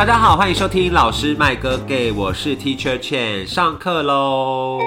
[0.00, 4.78] 大家好，欢迎收听老师麦哥给，我是 Teacher Chen，上课喽。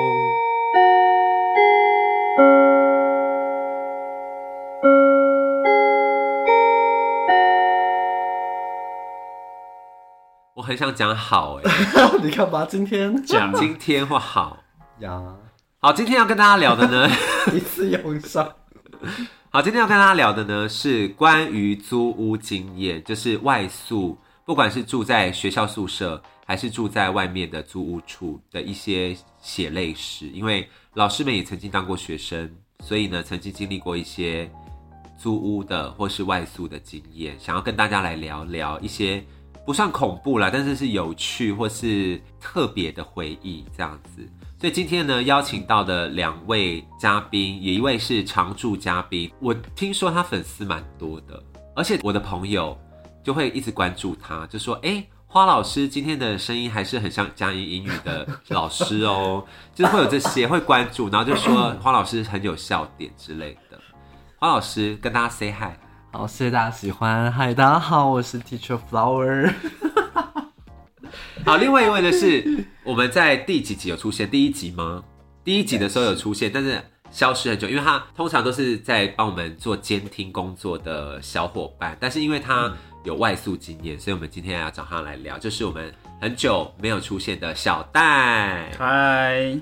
[10.55, 11.71] 我很想讲好哎、
[12.23, 13.23] 你干嘛，今天？
[13.23, 14.63] 讲今天或好。
[14.97, 15.21] 呀，
[15.77, 17.07] 好，今天要跟大家聊的呢，
[17.53, 18.51] 一次用上。
[19.51, 30.27] 好，今天要跟大家聊的呢是关于租屋经验，就是外宿，不管是住在学校宿舍，还是住在外面的租屋处的一些血泪史。
[30.27, 34.51] 因为老师们也曾经当过学生，所以呢，曾经经历过一些
[35.17, 39.23] 租屋的或是外宿的经验，想要跟大家来聊聊一些
[39.65, 44.27] 不算恐怖啦，但是是有趣或是特别的回忆这样子。
[44.59, 51.41] 所以今天呢，邀请到的两位嘉宾，有一位是常驻嘉宾，我听说他粉丝蛮多的，
[51.75, 52.77] 而且我的朋友
[53.23, 63.79] 就会一直关注他，就说：“哎、花老师今天的声音还是很像嘉义英语的老师哦， 就是会有这些会关注，然后就说 花老师很有笑点之类的。
[64.37, 65.71] 花老师跟大家 say hi。
[66.11, 67.31] 好，谢谢大家喜欢。
[67.31, 69.53] 嗨，大家好，我是 Teacher Flower。
[71.45, 74.29] 好，另外一位呢是我们在第几集有出现？
[74.29, 75.03] 第一集吗？
[75.43, 82.71] 第一集的时候有出现，但是消失很久，因为他通常都是在帮我们做监听工作的小伙伴，但是因为他
[83.03, 88.71] 有外宿经验，所以我们今天要找他来聊，就是我们很久没有出现的小戴。
[88.77, 89.59] 嗨，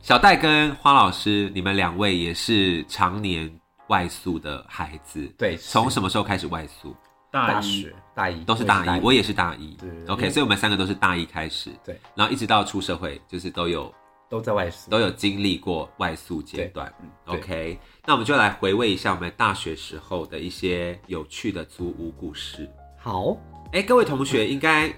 [0.00, 3.52] 小戴跟花老师，你们两位也是常年
[3.88, 6.94] 外宿的孩子，对从什么时候开始外宿？
[7.32, 9.76] 大一大学大一都是大一，我也是大一。
[10.06, 13.92] OK，所以我们三个都是大一开始，对，然后一直到出社会，就是都有
[14.30, 14.88] 都在外宿。
[14.88, 16.94] 都有经历过外宿阶段。
[17.26, 22.70] 对 OK，那我们就来回味一下我们大学时候的一些有趣的租屋故事。
[23.04, 23.36] 好，
[23.72, 24.90] 哎，各位同学应该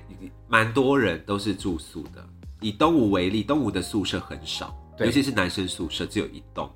[0.46, 2.24] 蛮多人都是住宿的。
[2.60, 6.70] 以东吴为例，东吴的宿舍很少，对尤其是男生宿舍只有一栋。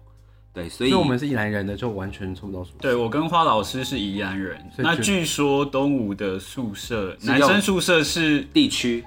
[0.52, 2.78] 对，所以我们是宜兰人的，就完全抽不到宿舍。
[2.80, 9.04] 对我跟花老师是宜兰人，那据说东吴的宿舍，男生宿舍是地区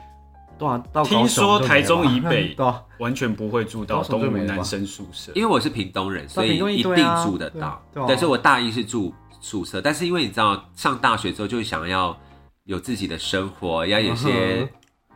[0.57, 6.95] 对啊，到听说台中以北 对啊，完全不会住到东吴男生宿舍，因为我是屏东人，所以一一定
[7.25, 7.83] 住得到。
[7.93, 12.17] 对啊对，所以我大一是住宿舍，但是因为你知道，上大学之后就会想要
[12.63, 14.69] 有自己的生活，要有些嗯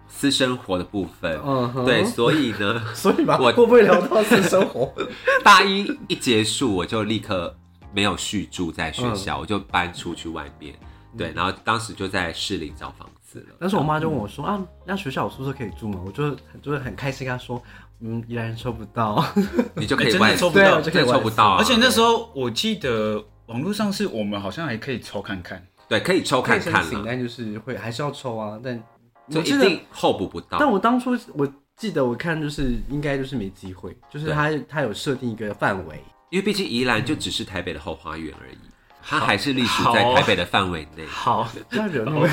[0.10, 1.40] 私生活的部分。
[1.44, 4.94] 嗯哼对，所以呢， 所以吧，我会不会聊到私生活？
[5.44, 7.56] 大一一结束，我就立刻
[7.94, 10.76] 没有续住在学嗯校，我就搬出去外面。
[11.18, 13.56] 对，然后当时就在市里找房子了。
[13.60, 16.02] 但是我妈就问我说啊，那学校有宿舍可以住吗？
[16.06, 17.62] 我就就是很开心跟她说，
[18.02, 19.26] 嗯，宜兰人抽不到。
[19.76, 21.58] 你就可以哎真的外抽不到就可以抽不到啊！
[21.60, 28.60] 而且那时候我记得网络上是我们好像还可以抽看看，对可以抽看看了，但就是会还是要抽啊。
[28.64, 28.82] 但
[29.28, 30.58] 我记得就一定候补不到。
[30.60, 38.58] 但我当初我记得我看就是应该就是没机会，就是他他有设定一个范围，因为毕竟宜兰就只是台北的后花园而已，
[39.10, 41.06] 它还是隶属在台北的范围内。
[41.08, 42.28] 好，要惹怒，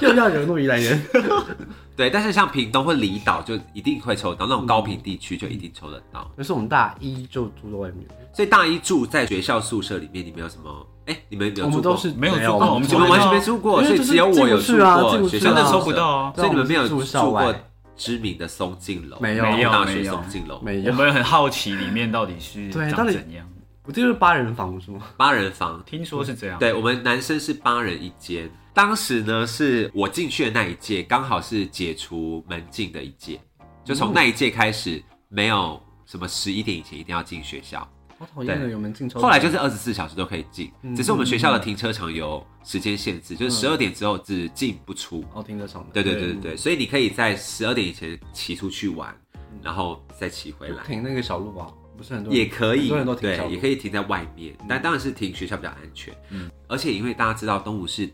[0.00, 1.04] 又要惹怒宜兰人。
[1.94, 6.30] 对，但是像屏东或离岛就一定会抽到，那种高频地区就一定抽得到。
[6.34, 10.86] 可是我们大一就住在外面，所以大一住在学校宿舍里面，你们有什么？
[11.04, 11.68] 哎，你们有住过？
[11.68, 16.32] 我们都是没有住过我们完全没住住过，所以只有我有住过真的学校宿舍抽不到啊。
[16.34, 16.98] 所以你们没有住
[17.30, 17.54] 过
[17.94, 20.90] 知名的松敬楼，没有没有大学没有松敬楼，没有。
[20.90, 23.46] 我们很好奇里面到底是长对到底怎样，
[23.84, 25.08] 我这就是八人房是吗？
[25.16, 25.82] 八人房。
[25.84, 26.58] 听说是这样。
[26.58, 33.40] 对我们男生是八人一间，当时呢是我进去的那一届，刚好是解除门禁的一届，
[33.84, 37.80] 就从那一届开始，没有什么十一点以前一定要进学校，
[38.18, 39.20] 好讨厌的，有门禁抽。
[39.20, 45.24] 后来就是二十四小时都可以进，嗯只是我们学校的停车场有时间限制，就是十二点之后只进不出。
[45.34, 45.90] 哦，停车场的。
[45.92, 49.12] 对对对对对，所以你可以在十二点以前骑出去玩，
[49.60, 50.84] 然后再骑回来。
[50.84, 52.88] 停那个小路啊，不是很多也可以，
[53.20, 56.14] 对也可以停在外面，但当然是停学校比较安全。
[56.30, 58.08] 嗯，而且因为大家知道东吴是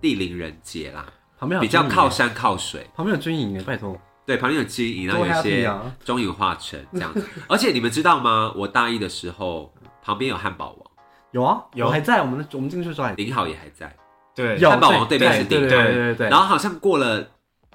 [0.00, 1.06] 地灵人杰啦，
[1.38, 3.98] 旁边比较靠山靠水，旁边有军营哎，拜托。
[4.26, 5.70] 对，旁边有军营，然后有一些
[6.04, 7.22] 中影化城这样子。
[7.46, 8.50] 而且你们知道吗？
[8.56, 9.70] 我大一的时候
[10.02, 10.90] 旁边有汉堡王，
[11.32, 11.90] 有啊，有。
[11.90, 13.94] 还在，我们的我们进去的时候还林好也还在，
[14.34, 17.28] 对，汉堡王对面是对顶对对对，然后好像过了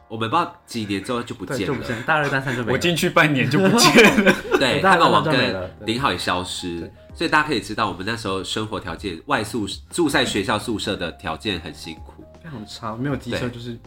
[0.10, 1.84] 我们不知道几年之后就不见了就不。
[1.84, 2.74] 见，大二大三就没了。
[2.74, 4.34] 我进去半年就不见了。
[4.58, 12.26] 对，大家汉堡王跟对林好也消失，所以大家可以知道我们那时候生活条件，外宿住在学校宿舍的条件很辛苦。
[12.44, 13.80] 非常差，没有机车对就是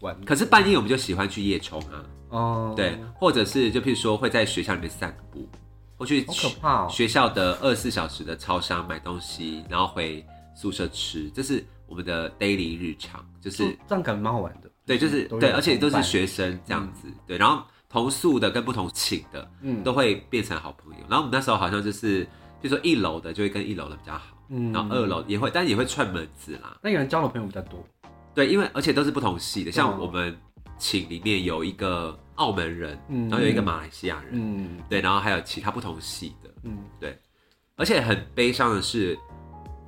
[0.00, 0.14] 玩。
[0.24, 5.48] 可是半夜我们就喜欢去夜冲啊，哦，对，或者是就譬如说会在学校里面散步，
[5.96, 6.88] 或去好可怕哦。
[6.90, 10.24] 学校的二十四小时的超商买东西，然后回
[10.56, 14.67] 宿舍吃，这是我们的 daily 日常，就是这样感觉蛮好玩的。
[14.88, 19.84] 对，就是对，而且都是学生这样子，对，然后同宿的跟不同寝的嗯。
[19.84, 21.00] 都会变成好朋友。
[21.08, 22.24] 然后我们那时候好像就是，
[22.60, 24.72] 比如说一楼的就会跟一楼的比较好，嗯。
[24.72, 26.78] 然后二楼也会，但也会串门子啦。
[26.82, 27.86] 那有人交的朋友比较多，
[28.34, 30.00] 对，因为而且都是不同系的，像嗯。
[30.00, 30.36] 我们
[30.78, 33.28] 寝里面有一个澳门人，嗯。
[33.28, 34.80] 然后有一个马来西亚人，嗯。
[34.88, 37.18] 对，然后还有其他不同系的，嗯，对。
[37.76, 39.18] 而且很悲伤的是，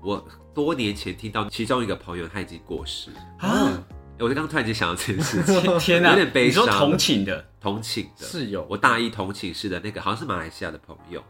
[0.02, 0.22] 我
[0.54, 3.82] 多年前听到其中一个朋友他已经过世，啊！
[4.20, 11.22] 我就刚突然间想到这件事情，天天哪，有点悲你说伤同寝的，同寝的室友我大一同寝室的那个好像是马来西亚的朋友，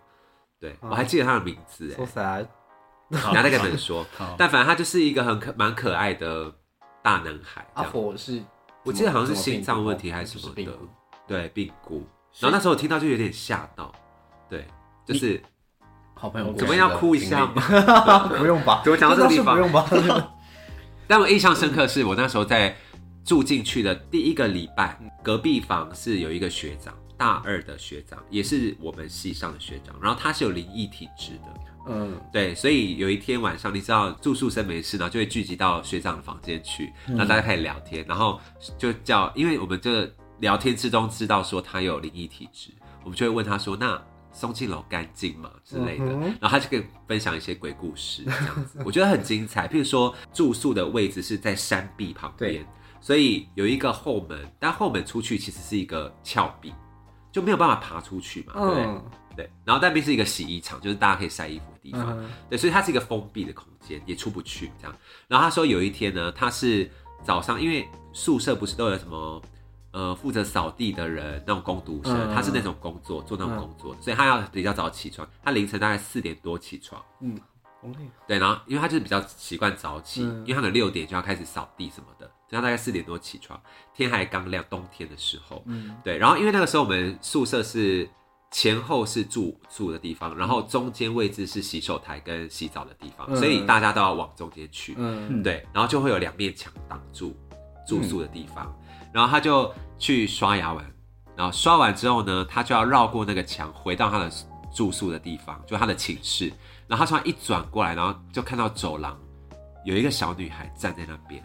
[0.60, 4.06] 对啊我还记得他的名字哎再跟你们说，
[4.36, 6.52] 但反正他就是一个很可蛮可爱的
[7.02, 8.40] 大男孩，这阿样佛是，
[8.84, 10.72] 我记得好像是心脏问题还是什么的病，
[11.26, 12.06] 对，病故。
[12.38, 13.90] 然后那时候我听到就有点吓到，
[14.48, 14.64] 对，
[15.04, 15.42] 就是
[16.14, 17.62] 好朋友怎么样哭一下吗？
[18.38, 18.82] 不用吧？
[18.84, 19.84] 怎么讲到这个地方不用吧？
[21.10, 22.72] 但我印象深刻是我那时候在
[23.24, 38.40] 住进去的第一个礼拜，隔壁房是有一个学长，大二的学长，也是我们系上的学长，然后他是有灵异体质的，嗯，对，所以有一天晚上，你知道住宿生没事，然后就会聚集到学长的房间去，然后大家开始聊天，然后
[38.78, 40.08] 就叫，因为我们这
[40.38, 42.70] 聊天之中知道说他有灵异体质，
[43.02, 44.00] 我们就会问他说，那
[44.32, 49.66] 松庆楼干净嘛之类的，嗯然后他就可以分享一些鬼故事这样子， 我觉得很精彩。
[49.68, 52.64] 譬如说住宿的位置是在山壁旁边，
[53.00, 56.72] 所以有一个后门，但后门出去其实是一个峭壁，
[57.32, 58.84] 就没有办法爬出去嘛，对不对？
[58.84, 59.04] 嗯
[59.36, 62.18] 对，然后那边是一个洗衣场，就是大家可以晒衣服的地方。
[62.18, 64.96] 嗯对，所以它是一个封闭的空间，也出不去这样。
[65.28, 66.90] 然后他说有一天呢，他是
[67.24, 69.40] 早上，因为宿舍不是都有什么
[69.92, 77.02] 呃负责扫地的人那种工读生，嗯他是那种工作做那种工作的，所以他要比较早起床，他凌晨大概四点多起床。
[77.20, 77.38] 嗯，
[78.26, 80.40] 对，然后因为他就是比较习惯早起，嗯。
[80.40, 83.60] 因为他可能六点就要开始扫地什么的，所以他大概四点多起床，
[83.94, 85.96] 天还刚亮，冬天的时候，嗯。
[86.04, 88.08] 对，然后因为那个时候我们宿舍是
[88.50, 93.36] 前后是住住的地方，然后中间位置是洗手台跟洗澡的地方，嗯。
[93.36, 95.42] 所以大家都要往中间去，嗯。
[95.42, 97.34] 对，然后就会有两面墙挡住
[97.86, 98.76] 住宿的地方，
[99.12, 100.84] 然后他就去刷牙完，
[101.36, 104.30] 然后刷完之后呢，他就要绕过那个墙，回到他的
[104.74, 106.52] 住宿的地方，就他的寝室，
[106.86, 109.18] 然后他突然一转过来，然后就看到走廊
[109.84, 111.42] 有一个小女孩站在那边，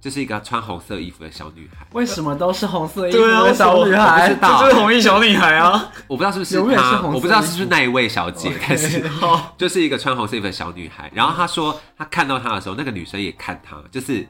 [0.00, 1.86] 就是一个穿红色衣服的小女孩。
[1.92, 4.40] 为什么都是红色衣服对啊的小女孩不知？
[4.40, 5.90] 道这就是红衣小女孩啊！
[6.06, 11.10] 我不知道是不是她，我不知道是不是那一位小姐，但是好， 就是一个穿红色衣服的小女孩。
[11.14, 14.26] 然后她说，她看到她的时候，那个女生也看她，就是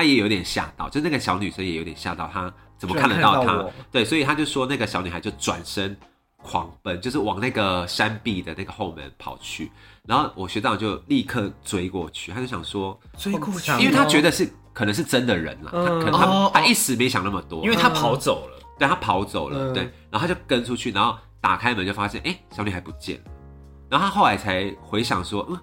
[0.00, 3.66] 她也有点吓到，就那个小女生也有点吓到，她怎么看得到她？
[3.92, 5.94] 对，所以他就说那个小女孩就转身
[6.42, 9.70] 狂奔，就是往那个山壁的那个后门跑去。
[10.06, 23.30] 然后我学长就立刻追过去，他就想说，追过去，因为他觉得是可能是真的人啦，他嗯可能他、哦他一时没想那么多，因为他跑走了，对他跑走了，嗯对，然后他就跟出去，然后打开门就发现，哎、小女孩不见了。
[23.90, 25.60] 然后他后来才回想说，嗯，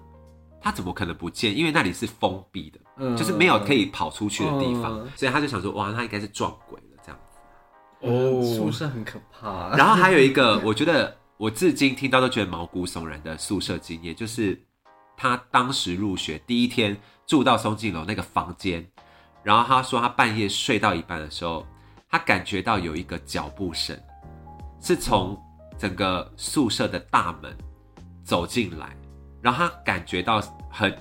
[0.62, 1.56] 他怎么可能不见？
[1.56, 7.38] 因为那里是封闭的，嗯就是没有可以跑出去的地方，嗯所以他就想说，哇，他应该是撞鬼了这样子。
[8.00, 9.74] 哦，哦宿舍很可怕。
[9.78, 14.60] 然后还有一个， 我觉得我至今听到都觉得毛骨悚然的宿舍经验，就是
[15.16, 18.86] 他当时入学第一天住到松静楼那个房间，
[19.42, 21.66] 然后他说他半夜睡到一半的时候，
[22.10, 23.98] 他感觉到有一个脚步声，
[24.80, 25.40] 是从
[25.78, 27.56] 整个宿舍的大门
[28.24, 28.96] 走进来，
[29.40, 30.40] 然后他感觉到
[30.70, 30.92] 很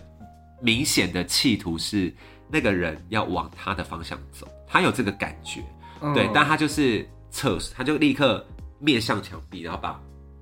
[0.62, 2.14] 明显的企图是
[2.50, 5.64] 那个人要往他的方向走，他有这个感觉。
[6.02, 8.46] 嗯对，但他就是侧，他就立刻
[8.80, 10.00] 面向墙壁，然后把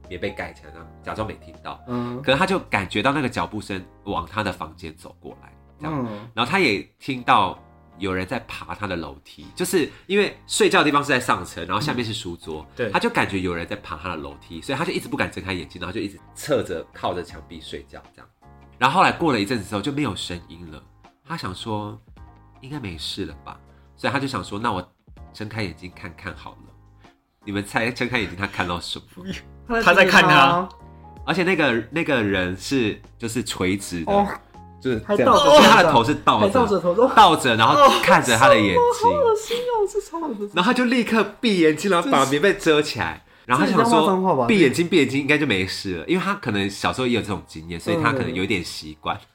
[0.10, 1.81] 棉被盖起来，然后假装没听到。
[1.88, 7.57] 嗯可是他就感觉到那个脚步声往他的房间走过来，这样，嗯然后他也听到
[7.98, 18.29] 有人在爬他的楼梯，就是因为睡觉的地方是在上层，然后下面是书桌，对他就感觉有人在爬他的楼梯，所以他就一直不敢睁开眼睛，然后就一直侧着靠着墙壁睡觉这样。
[18.77, 20.82] 然后后来过了一阵子之后就没有声音了，
[21.27, 22.00] 他想说
[22.62, 23.60] 应该没事了吧，
[23.96, 24.86] 所以他就想说那我
[25.34, 26.58] 睁开眼睛看看好了。
[27.46, 29.25] 你们猜睁开眼睛他看到什么？
[29.82, 30.67] 他在看他，
[31.25, 34.27] 而且那个那个人是就是垂直的，哦，
[34.82, 36.50] 就是倒着所以他的头是倒着。
[36.50, 36.96] 倒着着头。
[36.96, 40.51] 说，倒着，然后看着他的眼睛，好恶心哦，这超恶心。
[40.53, 49.19] 然后他就立刻闭眼睛，然后把棉被遮起来，然后他想说闭眼睛闭眼睛应该就没事了，因为他可能小时候也有这种经验，所以他可能有一点习惯。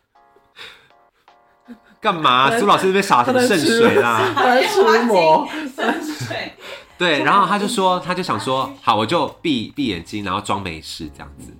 [2.01, 2.59] 干嘛？
[2.59, 4.33] 苏老师那边洒什么圣水啦？
[4.35, 6.51] 他在出魔，深水，
[6.97, 11.55] 对，然后他就说，他就想说，好，我就闭闭眼睛，然后装没事这样子。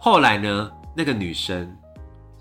[0.00, 1.72] 后来呢，那个女生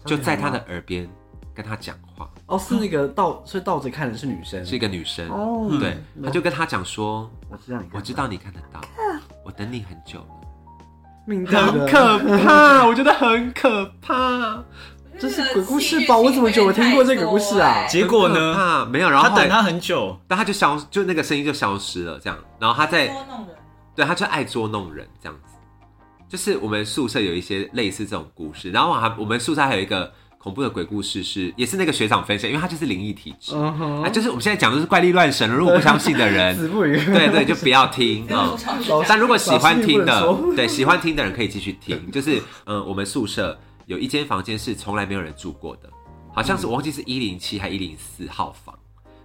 [0.03, 1.07] 就在他的耳边
[1.53, 8.81] 跟他讲话，哦，是那个倒是倒着看的是女生，是一个女生，哦，对，他就跟他讲说，我知道你，我知道你看得到，
[9.43, 10.25] 我等你很久了，
[11.25, 14.63] 命大的，很可怕， 我觉得很可怕。
[15.19, 16.17] 这是鬼故事吧？
[16.17, 17.85] 我怎么觉得我听过这个故事啊？
[17.87, 22.37] 结果呢，怕没有，然后他等他很久，但他就消，就那个声音就消失了，这样。
[22.59, 23.55] 然后他在，捉弄人，
[23.95, 25.53] 对，他就爱捉弄人这样子。
[26.27, 30.11] 就是我们宿舍有一些类似这种故事，然后我还我们宿舍还有一个
[30.43, 38.53] 恐怖的鬼故事是，也是那个学长分享，因为他就是灵异体质，啊，就是我们现在讲的是怪力乱神，如果不相信的人， 子不语，对对，就不要听 啊。
[39.07, 42.11] 但如果喜欢听的，说对喜欢听的人可以继续听。
[42.11, 45.89] 就是嗯，我们宿舍有一间房间是从来没有人住过的，
[46.33, 48.77] 好像是我忘记是一零七还一零四号房。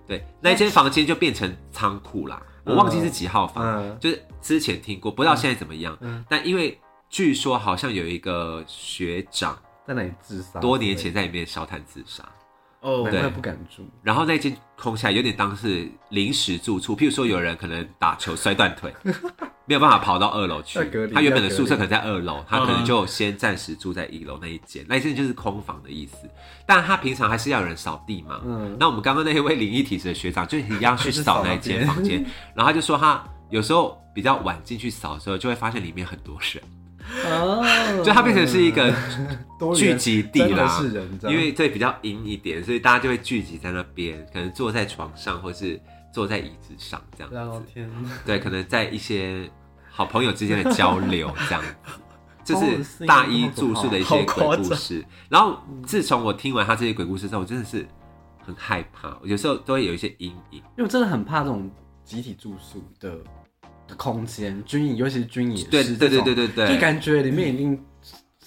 [0.07, 5.99] 对，那一间房间就变成仓库啦，我忘记是几号房，嗯就是之前听过，不知道现在怎么样。
[6.01, 6.79] 嗯但因为
[7.11, 12.23] 据说好像有一个学长在那里自杀，多年前在里面烧炭自杀，
[12.83, 13.89] 哦，难怪对不敢住。
[14.03, 16.95] 然后那间空下来，有点当是临时住处。
[16.95, 18.95] 譬如说，有人可能打球摔断腿，
[19.65, 20.79] 没有办法跑到二楼去
[21.15, 26.29] 他原本的宿舍可能在二楼，他可能嗯就先暂时住在一楼那一间，那一间就是空房的意思。
[26.67, 28.43] 但他平常还是要有人扫地嘛。
[28.45, 32.23] 嗯那我们刚刚那一位灵异体质的学长就一样去扫那一间房间，
[32.55, 36.63] 然后他就说他有时候比较晚进去扫的时候，就会发现里面很多人，
[37.25, 38.93] 哦就它变成是一个
[39.75, 45.81] 聚集地啦是人，因为这比较阴一点，所以大家就会聚集在那边，可能坐在床上，或是
[46.13, 47.63] 坐在椅子上这样子。
[47.73, 47.91] 天，
[48.25, 49.51] 对，可能在一些
[49.91, 51.69] 好朋友之间的交流这样子。
[52.45, 55.05] 这是大一住宿的一些鬼故事。
[55.29, 57.87] 然后自从我听完他这些鬼故事之后，我真的是
[58.43, 60.59] 很害怕，有时候都会有一些阴影。
[60.59, 61.71] 因为我真的很怕这种
[62.05, 63.19] 集体住宿的的
[63.97, 67.85] 空间，军营，尤其是军营对对对对对对，就感觉里面一定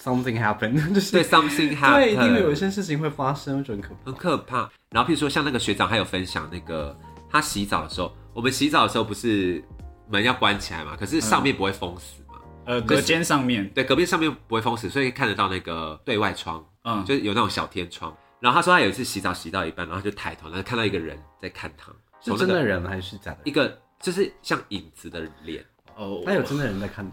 [0.00, 4.04] something happen， 就是对 something happen，对，一定会有一些事情会发生，我觉得很可怕。
[4.04, 4.70] 很可怕。
[4.90, 6.96] 然后譬如说像那个学长，还有分享那个
[7.30, 9.62] 他洗澡的时候，我们洗澡的时候不是
[10.08, 12.34] 门要关起来嘛，可是上面不会封死嘛，
[12.66, 18.14] 呃，隔间上面，对，隔壁上面不会封死，所以看得到那个对外窗，嗯，就是有那种小天窗。
[18.40, 23.38] 然后他说他有一次洗澡洗到一半，然后就抬头，然后看到一个人在看他，是真的人还是假的？
[23.44, 25.64] 一个就是像影子的脸，
[25.96, 27.12] 哦，那有真的人在看你，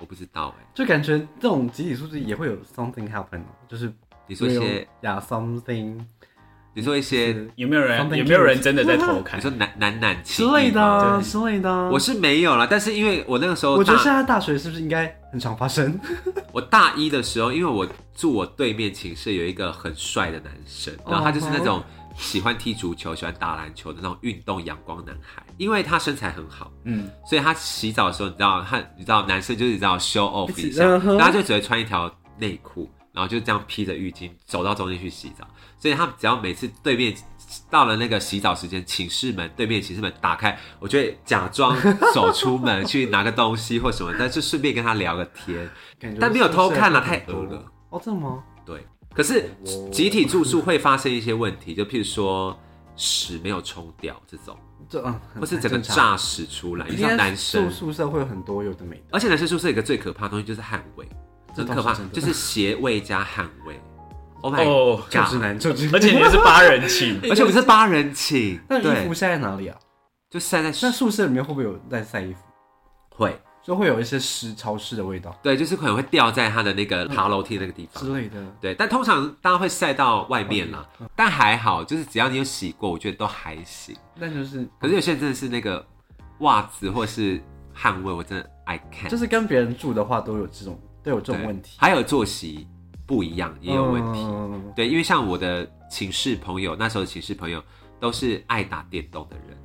[0.00, 3.92] 我不知道哎、就感觉这种集体宿舍也会有 something happen，哦就是
[4.26, 5.98] 你说一些，呀 something
[6.74, 9.42] 你说一些，有没有人有没有人真的在偷看你？
[9.42, 11.88] 说男男男之类的之类的啊。
[11.90, 15.98] 我是没有啦，但是因为我那个时候我觉得现在大学是不是应该很常发生？
[16.52, 21.82] 我大一的时候，因为我住我对面寝室有一个很帅的男生，然后他就是那种
[22.16, 25.42] 喜欢踢足球、喜欢打篮球的那种运动阳光男孩。
[25.58, 35.46] 因为他身材很好，嗯，所以他洗澡的时候，你知道，他你知道男生就是你知道 show off 一下，然后他就只会穿一条内裤，然后就这样披着浴巾走到中间去洗澡。
[35.78, 37.14] 所以他只要每次对面
[37.70, 41.76] 到了那个洗澡时间，寝室门对面寝室门打开，我就会假装
[42.12, 45.70] 走出门去拿个东西或什么，但是顺便跟他聊个天。
[46.20, 47.64] 但没有偷看啦宿舍太恶了。
[47.90, 48.42] 哦，真的吗？
[49.16, 49.50] 对，可是
[49.90, 52.56] 集体住宿会发生一些问题，就譬如说
[52.94, 54.56] 屎没有冲掉这种，
[54.88, 57.70] 这嗯，很或是整个炸屎出来，你知道男生。
[57.70, 61.08] 宿，宿舍会有很多有的没的，而且男生宿舍有一个最可怕的东西就是汗味，
[61.54, 63.80] 这很可怕就是鞋味加汗味。
[64.42, 65.22] Oh my 哦，就！
[65.24, 69.06] 直男就直，而且你们是八人寝， 而且我们是八人寝，那衣对。
[69.06, 69.76] 服，晒在哪里啊？
[70.30, 72.40] 就晒在那宿舍里面会不会有在晒衣服？
[73.08, 78.00] 会，就会有一些湿潮湿的味道对，就是可能会掉在它的那个爬楼梯那个地方。
[78.00, 78.40] 之类的。
[78.60, 83.96] 对，但通常大家会晒到外面啦，但还好，就是只要你有洗过，我觉得都还行。
[84.14, 85.84] 那就是可是有些人真的是那个
[86.38, 87.42] 袜子或是
[87.74, 89.10] 汗味，我真的 I can。
[89.10, 92.68] 就是跟别人住的话都有这种都有这种问题，还有作息
[93.04, 94.20] 不一样也有问题。
[94.22, 97.60] 嗯对，因为像我的寝室朋友，那时候的寝室朋友
[97.98, 99.55] 都是爱打电动的人。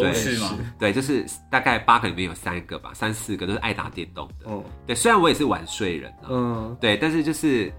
[0.00, 0.58] 都是吗？
[0.78, 4.46] 对，就是大概八个里面有三个吧，三四个都是爱打电动的。
[4.46, 7.72] 嗯对，虽然我也是晚睡人啊，嗯，对，但是就是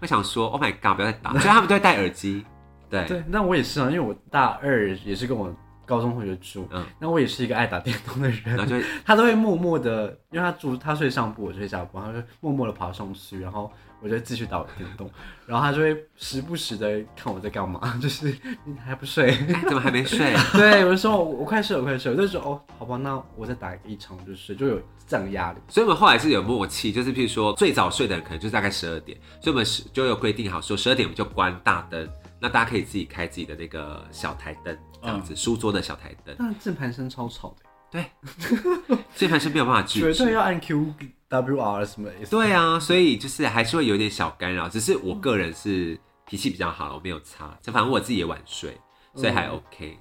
[0.00, 2.44] 会想说，Oh my god，不要再打，所以他们都会戴耳机。
[2.88, 15.10] 对，对，那我也是啊，因为我大二也是跟我高中同学住，嗯那我也是一个爱打电动的人，然后就他都会默默的，因为他住他睡上铺，我睡下铺，他就默默的爬上去，然后我就会继续打我的电动，
[15.46, 20.34] 然后他就会时不时的看我在干嘛， 就是你还不睡，哎，怎么还没睡？
[20.54, 25.58] 对，我就说我我快睡，我快睡，我就说哦，好吧，那我再打一场就睡，就有这样的压力。
[25.68, 32.08] 所以我们后来是有默契，就是譬如说最早睡的人可能就是大概十二点，所以我们是就有规定好说十二点我们就关大灯，
[32.40, 36.36] 那大家可以自己开自己的那个小台灯，这样子书桌的小台灯。
[36.38, 40.12] 但键盘声超吵的，对， 键盘声没有办法拒绝。
[40.12, 40.94] 绝对要按 Q
[41.28, 42.30] W R 什么 S。
[42.30, 48.78] 对啊，所以就是还是会有点小干扰，只是我个人是脾气比较好，我没有差，就反正我自己也晚睡，
[49.14, 49.98] 所以还嗯 OK。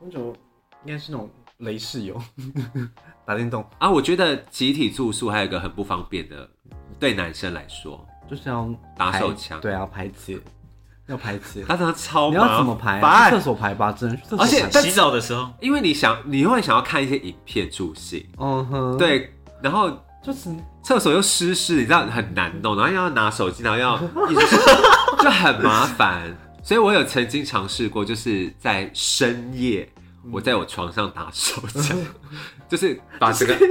[0.00, 0.34] 那种
[0.84, 1.28] 应该是那种
[1.58, 2.20] 雷室友，
[3.26, 3.68] 打电动。
[3.78, 6.48] 啊，我觉得集体住宿还有一个很不方便的，
[6.98, 9.60] 对男生来说，就是要打手枪。
[9.60, 10.38] 对啊，排解，
[11.06, 11.64] 要排气。
[11.66, 13.00] 他真的超你要怎么排、啊？
[13.00, 19.90] 烦去厕所排吧，真而且洗澡的时候，因为你想，你会想要看一些影片助兴，嗯哼，，对，然后
[20.22, 20.50] 就是
[20.82, 23.96] 厕所又湿湿，你知道很难弄，然后又要拿手机，然后要
[24.28, 24.56] 一直
[25.22, 26.36] 就很麻烦。
[26.62, 29.88] 所以我有曾经尝试过，就是在深夜，
[30.30, 31.96] 我在我床上打手枪，
[32.68, 33.54] 就是把整个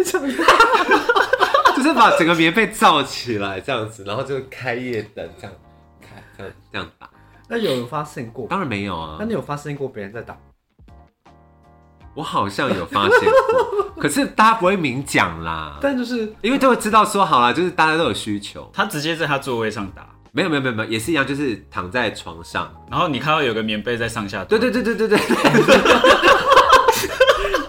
[1.75, 5.54] 就是把整个棉被罩起来这样子，然后就开夜灯这样
[6.01, 7.08] 开这样这样打。
[7.48, 8.48] 那有人发现过？
[8.48, 10.36] 当然没有啊那，你有发现过别人在打？
[12.16, 18.70] 我好像有发现过， 可是大家不会明讲啦，但就是因为都会知道说好了，就是大家都有需求。
[18.74, 22.72] 他直接在他座位上打，没有没有没有没有，也是一样，就是躺在床上。
[22.89, 25.77] 然后你看到有个棉被在上下动，对对对对对对。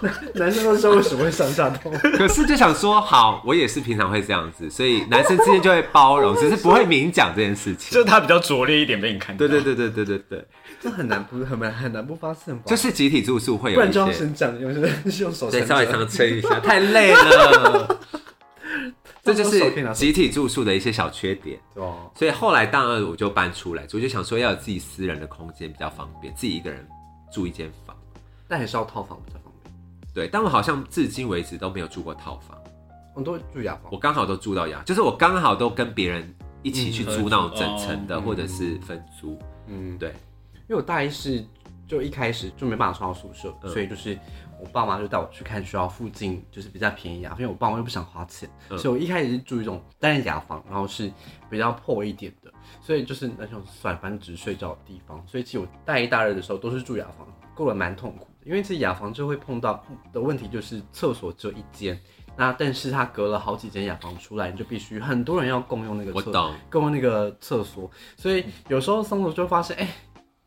[0.35, 1.91] 男生都知道为什么会上下动。
[2.17, 7.91] 可是就想说，好，我也是平常会这样子，所以男生之间就会包容，只是不会明讲这件事情。
[7.93, 9.39] 就是他比较拙劣一点被你看到。
[9.39, 10.45] 对对对对对对对，
[10.79, 12.63] 这很难不很难很难不发现吧？
[12.65, 14.73] 就是集体住宿会不然就要有一些，先讲，用
[15.11, 17.99] 是用手对，稍微上撑一下， 太累了。
[19.21, 21.59] 这就手可以拿手是集体住宿的一些小缺点。
[21.75, 26.87] 对哦，所以后来大二我就搬出来，我就想说要有自己私人的空间比较方便，自己一个人
[27.31, 27.95] 住一间房。
[28.47, 29.73] 但还是要套房比较方便。
[30.13, 32.57] 对，但我好像至今为止都没有住过套房，
[33.13, 36.33] 我都会住雅房我，刚好都住到雅，就是我刚好都跟别人
[36.63, 39.37] 一起去嗯租那种整层的，嗯或者是分租。
[39.67, 40.11] 嗯，对，
[40.69, 41.43] 因为我大一是
[41.87, 43.69] 就一开始就没办法上到宿舍，嗯。
[43.69, 44.17] 所以就是
[44.61, 48.77] 我爸妈就带我去看学校附近就是比较便宜啊，因为我爸妈又不想花钱，嗯。
[48.77, 51.11] 所以我一开始是住一种单人雅房，然后是
[51.49, 61.99] 比较破一点的，所以就是那种算了，反正只是睡觉的地方，所以其实我大一大二的时候都是住雅房，过得蛮痛苦的，因为其实雅房就会碰到的问题就是厕所只有一间。
[62.37, 69.85] 那但是它隔了好几间雅房出来，你就必须很多人要共用那个厕我懂，共用那个厕所，所以有时候上厕所就会发现，哎、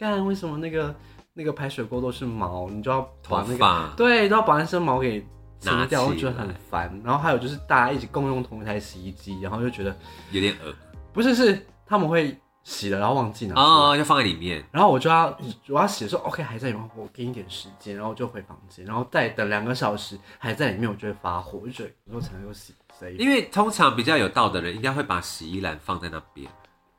[0.02, 0.92] 干为什么那个
[1.32, 5.24] 那个排水沟都是毛，你就要头把那个发对，都要把那身毛给
[5.62, 7.00] 拿掉，我觉得很烦。
[7.04, 9.96] 然后还有就是大家一起共用同一台洗衣机，然后就觉得
[10.32, 10.74] 有点恶
[11.12, 13.66] 不是是他们会洗了，然后忘记拿出来。
[13.66, 14.64] 哦，就放在里面。
[14.72, 15.38] 然后我就要
[15.68, 26.50] 我要洗的时候，OK 还在里面，我给你点时间，然后就回房间，然后再等两个小时还在里面，我就会发火，我就觉得以后才能够洗谁因为通常比较有道的人，应该会把洗衣篮放在那边。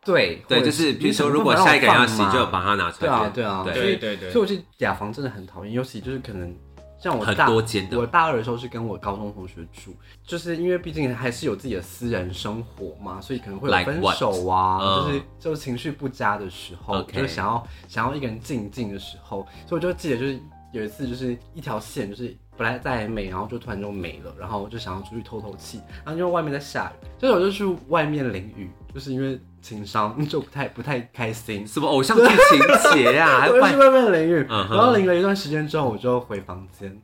[0.06, 3.10] 对对，或者就是比如说，如果下一个人要洗，就把它拿出来。
[3.10, 6.54] 对啊，对啊，对所以对对所以我觉得雅房真的很讨厌，尤其就是可能
[7.02, 14.02] 像我很大多间的我大二的时候是跟我高中同学住，就是因为毕竟还是有自己的私人生活嘛，所以可能会有分？
[14.14, 20.40] 手啊嗯就是就是情绪不佳的时候就是想要想要一个人静静的时候，所以我就记得就是
[20.72, 22.36] 有一次就是一条线就是。
[22.56, 33.40] 本来在美，然后就突然就没了，然后我就想要出去透透气，然后因为外面在下雨，所以我就去外面淋雨，就是因为情商 就不太不太开心，什么偶像剧情节呀？
[33.42, 36.96] 还外我就去外面淋雨，嗯然后淋了一段时间之后，我就回房间，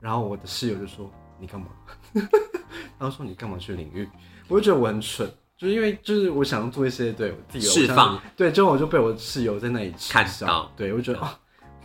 [0.00, 1.68] 然后我的室友就说：“你干嘛？”
[2.98, 4.06] 然后说：“你干嘛去淋浴？”
[4.48, 11.38] 我就觉得我很蠢，就是因为就是我想要做一些对我自己的偶像释放，对，之后我就被我室友在那里看笑到对我就觉得啊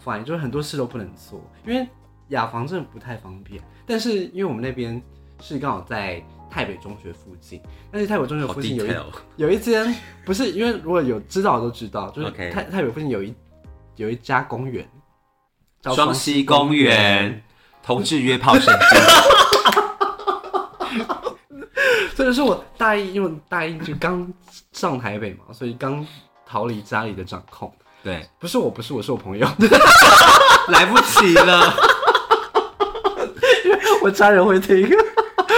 [0.04, 1.88] ，fine，就是很多事都不能做，因为
[2.30, 3.62] 雅房真的不太方便。
[3.86, 5.00] 但是因为我们那边
[5.40, 8.90] 是刚好在台北中学附近，但是台北中学附近有一。
[9.36, 9.94] 有一间
[10.26, 13.34] 不是因为如果有知道的都知道，就是 OK 台台北附近有一
[13.98, 14.88] 有一家公园，
[15.82, 17.44] 叫双溪公园，
[17.84, 18.86] 同志约炮圣地。
[22.16, 24.32] 这就是我大一，因为大一就刚
[24.72, 26.06] 上台北嘛，所以刚
[26.46, 27.72] 逃离家里的掌控。
[28.02, 29.46] 对，不是我，不是我，是我朋友，
[30.70, 31.74] 来不及了。
[33.66, 34.88] 因为我家人会听。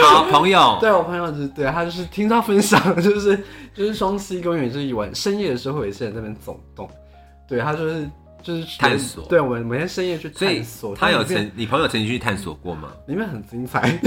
[0.03, 3.38] 好，朋友， 对我朋友就是对他就是听他分享， 就是
[3.73, 6.89] 就是双溪公园，就是一晚深夜的时候会有一些人在那边走动，
[7.47, 8.10] 对他就是
[8.41, 12.89] 就是探索对我们每天深夜去探索，他有曾，你朋友曾经去探索过吗？
[13.07, 13.99] 里面很精彩。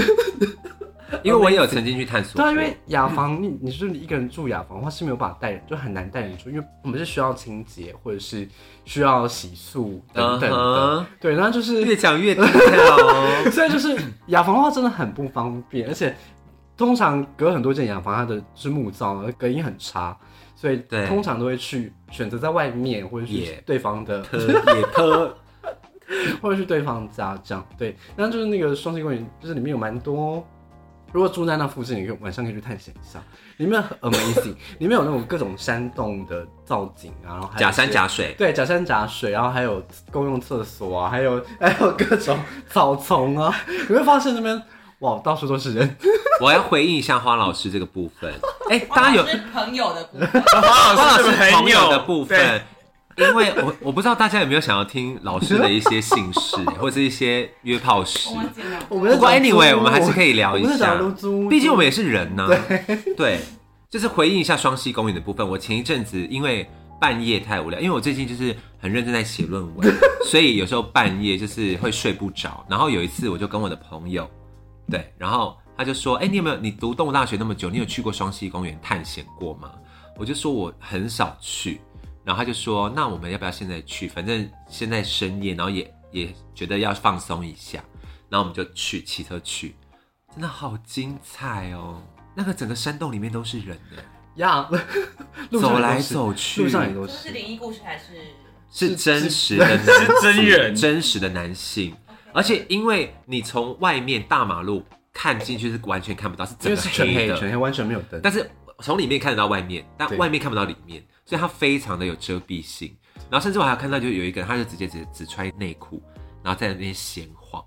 [1.23, 8.47] 因为我也有曾经去探索对啊，因为雅房，你你是你一个人住雅房的话是没有办法带人，就很难带人住，因为我们是需要清洁或者是
[8.85, 11.05] 需要洗漱等等的。
[11.19, 13.49] 对，然后就是越讲越低调哦。
[13.51, 13.97] 所以就是
[14.27, 16.15] 雅房的话真的很不方便，而且
[16.77, 20.17] 通常隔很多间雅房，它的是木造，隔音很差，
[20.55, 25.37] 所以通常都会去选择在外面或者是也对方的特也特
[26.41, 27.65] 或者是对方家这样。
[27.77, 30.45] 对，然后就是那个双星公园，就是里面有蛮多
[31.11, 33.21] 如果住在那附近，你可以晚上可以去探险一下，
[33.57, 42.37] 里面很 amazing，里面有那种各种山洞的造景啊，然后假山假水，对，假山假水，然后还有公用厕所啊，还有 还有各种
[42.69, 43.53] 草丛啊，
[43.89, 44.61] 你会发现那边
[44.99, 45.97] 哇，到处都是人。
[46.39, 48.33] 我要回应一下花老师这个部分。
[48.69, 50.61] 哎、大家有朋友的部分，花
[50.93, 52.61] 花老师是朋友的部分，
[53.29, 58.29] 因为我我不知道大家有没有想要听老师的一些姓氏 或者是一些约炮史
[58.89, 60.97] 不过 anyway，我们还是可以聊一下
[61.49, 62.47] 毕竟我们也是人呐、
[63.15, 63.39] 对，
[63.89, 65.47] 就是回应一下双溪公园的部分。
[65.47, 66.67] 我前一阵子因为
[66.99, 69.93] 半夜太无聊，因为我最近就是很认真在写论文，
[70.29, 72.65] 所以有时候半夜就是会睡不着。
[72.69, 74.29] 然后有一次我就跟我的朋友，
[74.89, 79.71] 对，然后他就说：“哎、你有没有你读动物大学那么久，你有去过双溪公园探险过吗？”
[80.17, 81.81] 我就说我很少去，
[82.23, 84.07] 然后他就说：“那我们要不要现在去？
[84.07, 87.83] 反正现在深夜，然后也也觉得要放松一下，
[88.29, 89.75] 然后我们就去骑车去。”
[90.33, 92.01] 真的好精彩哦！
[92.33, 94.01] 那个整个山洞里面都是人的，
[94.35, 94.69] 呀，
[95.51, 97.29] 路上走来走去，路上也都是是。
[97.31, 98.13] 灵异故事还是？
[98.71, 101.93] 是真实的男 是真人真实的男性，
[102.33, 104.81] 而且因为你从外面大马路
[105.11, 108.17] 看进去是完全看不到，是因为整个是全黑，的，全黑，完全没有灯。
[108.23, 108.49] 但是
[108.81, 112.95] 从里面看得到外面，但外面看不到里面，所以它非常的有遮蔽性。
[113.29, 116.03] 然后甚至我还有看到，就有一个人，他就直接只只穿内裤，
[116.43, 117.63] 然后在那边闲晃，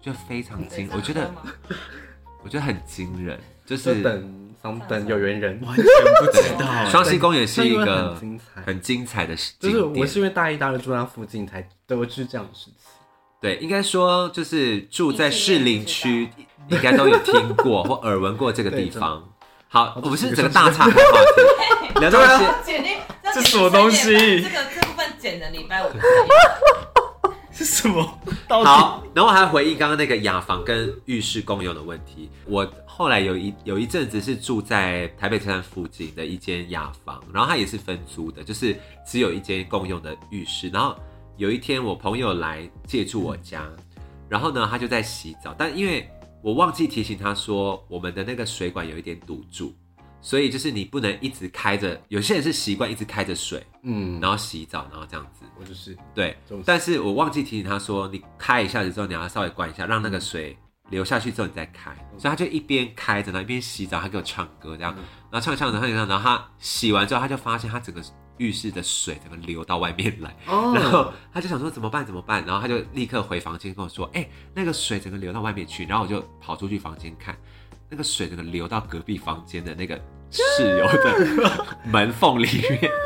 [0.00, 1.30] 就非常惊，我觉得
[2.42, 6.88] 我觉得很惊人，就就是等桑等有缘人，完全不知道哎。
[6.88, 9.68] 双溪公园是一个很精彩很精彩的就。
[9.68, 12.74] 是我是因为大一、大二住在那附近才得知这样的事情。
[13.42, 16.30] 对，应该说就是住在士林区，
[16.68, 19.22] 应该都有听过或耳闻过这个地方。
[19.74, 22.96] 好，我们是整个大岔开话题， 聊到一些剪进
[23.34, 25.90] 这什么东西这个这部分剪的礼拜五。
[27.50, 28.18] 是什么？
[28.46, 32.30] 到底好，然后我还回应刚刚那个雅房跟浴室共用的问题。
[32.46, 40.68] 我后来有一有一阵子是住在台北车站附近的一间雅房，然后它也是分租的，就是只有一间共用的浴室。
[40.68, 40.94] 然后
[41.36, 43.64] 有一天我朋友来借住我家，
[44.28, 46.08] 然后呢他就在洗澡，但因为
[46.44, 49.74] 我忘记提醒他说我们的那个水管有一点堵住，
[50.20, 55.46] 所以就是你不能一直开着，有些人是习惯一直开着水，嗯，然后洗澡，然后这样子。
[55.58, 60.54] 我就是对，但是我忘记提醒他说，你开一下子之后，你要稍微关一下，让那个水
[60.90, 61.90] 流下去之后你再开。
[62.18, 64.94] 所以他就一边开着，然后一边洗澡，他给我唱歌这样，
[65.30, 68.02] 然后唱唱着唱着唱着，然后他洗完之后，他就发现他整个
[68.38, 77.36] 浴室的水整个流到外面来，然后哦，他就想说怎么办怎么办，然后他就立刻回房间跟我说，哎、那个水整个流到外面去，然后我就跑出去房间看，
[77.88, 79.94] 那个水整个流到隔壁房间的那个
[80.30, 82.90] 室友的门缝里面。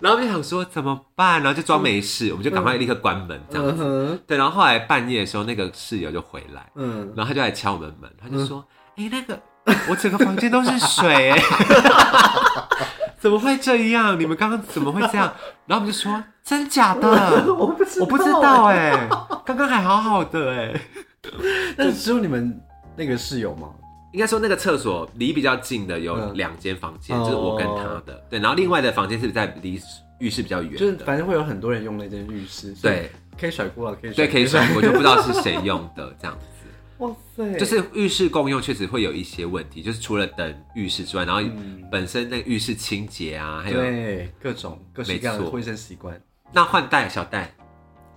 [0.00, 4.20] 然后我就想说怎么办，然后就装没事，我们就赶快立刻关门这样子。
[4.26, 8.66] 对，然后后来半夜的时候，那个室友就回来，嗯，然后他就来敲我们门，他就说
[8.98, 9.40] ：“哎、那个
[9.88, 11.40] 我整个房间都是水、哎，
[13.22, 14.18] 怎么会这样？
[14.18, 15.32] 你们刚刚怎么会这样？”
[15.66, 17.08] 然后我们就说：“真假的？
[17.54, 19.08] 我不知道我不知道哎、
[19.46, 20.80] 刚刚还好好的哎、
[21.78, 22.60] 但是只有你们
[22.96, 23.68] 那个室友吗？
[24.12, 29.80] 应该说那个厕所离比较近的有嗯两间房间，哦就是我跟他的，对，然后另外的房间是在离
[30.18, 36.46] 浴室比较远就是的，反正会有很多人用那间浴室，对可以甩锅了，可以对，可以甩说我就不知道是谁用的这样子。
[37.02, 46.20] 哇塞，就是浴室共用确实会有一些问题，就是除了等浴室之外，然后嗯本身那个浴室清洁啊，还有对各种各式各样的没错卫生习惯。
[46.52, 47.52] 那换代小戴，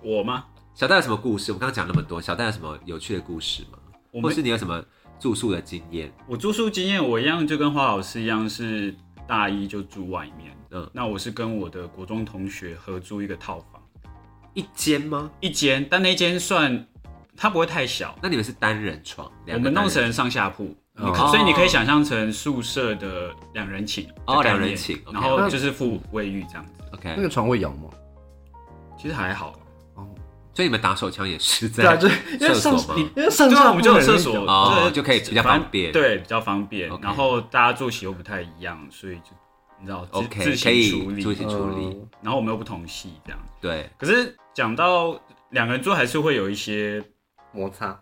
[0.02, 0.44] 我吗？
[0.74, 1.52] 小戴有什么故事？
[1.52, 3.78] 我刚刚讲那么多，小戴有什么有趣的故事吗？
[4.22, 4.84] 或是你有什么
[5.18, 6.12] 住宿的经验？
[6.28, 8.94] 我住宿经验，我一样就跟花老师一样，是
[9.26, 10.52] 大一就住外面。
[10.70, 13.82] 嗯嗯，那我是跟我的国中同学合租一个套房，
[14.52, 15.30] 一间吗？
[15.40, 16.86] 一间，但那间算
[17.36, 19.30] 它不会太小，那你们是单人床？
[19.46, 21.04] 我们弄成上下铺，哦。
[21.06, 25.12] 你可所以你可以想象成宿舍的两人寝的哦概念两人寝，OK。
[25.12, 27.90] 然后就是附卫浴这样子，OK，那个床会摇吗？
[28.98, 29.52] 其实还好。
[29.94, 30.08] 哦，
[30.54, 34.32] 所以你们打手枪也是在对啊，就是因为上厕所吗你因为上对啊，下我们就厕所，
[34.74, 35.92] 对就可以比较方便。
[35.92, 36.90] 对，比较方便。
[36.90, 37.02] OK。
[37.02, 39.30] 然后大家作息又不太一样，所以就
[39.78, 41.22] 你知道自 OK，自可以行处理。
[41.22, 41.86] 自，行处理。
[41.86, 43.38] 嗯然后我们又不同系这样。
[43.60, 45.16] 对，可是讲到
[45.50, 47.00] 两个人住，还是会有一些
[47.56, 47.98] 摩擦。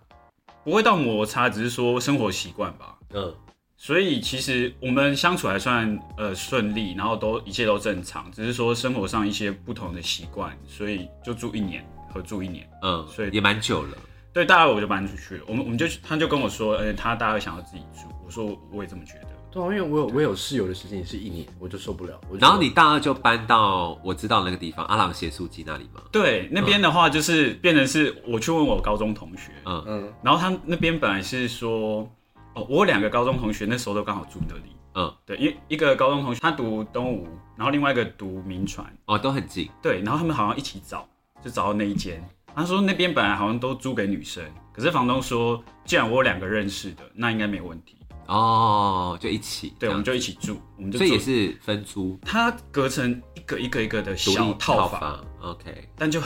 [0.65, 2.99] 不会到摩擦，只是说生活习惯吧。
[3.13, 3.33] 嗯，
[3.77, 12.69] 所以其实我们相处还算呃顺利，然后都一切都正常，只是说生活上一些不同的习惯，所以就住一年，合住一年。
[12.83, 13.97] 嗯，所以也蛮久了。
[14.33, 19.29] 对，大二我就搬出去了，我们我们就他就跟我说，呃，他大二想要自己住，我说我也这么觉得。
[19.55, 22.21] 对啊，因为我有我有室友的时间也是一年，我就受不了。
[22.29, 26.03] 我然后你大二就搬到我知道那个地方阿朗斜素基那里吗？
[26.11, 32.11] 对，那边的话就是变成是我去问我高中同学，嗯嗯然后他那边本来是说，
[32.55, 34.75] 哦，我有两个高中同学那时候都刚好住那里。
[34.97, 39.69] 嗯，对，因为一个高中同学他读东吴，然后另外一个读民传，哦，都很近。
[39.83, 41.09] 对，然后他们好像一起找，
[41.43, 42.23] 就找到那一间。
[42.55, 47.97] 他说那边本来好像都租给女生，可是房东说，既然我有两个认识的，那应该没问题。
[48.27, 49.75] 哦，就一起。
[49.79, 55.25] 对，我们就一起住，我们就所以也是分租它隔成一个一个一个的小套房，房。
[55.43, 56.21] OK，但就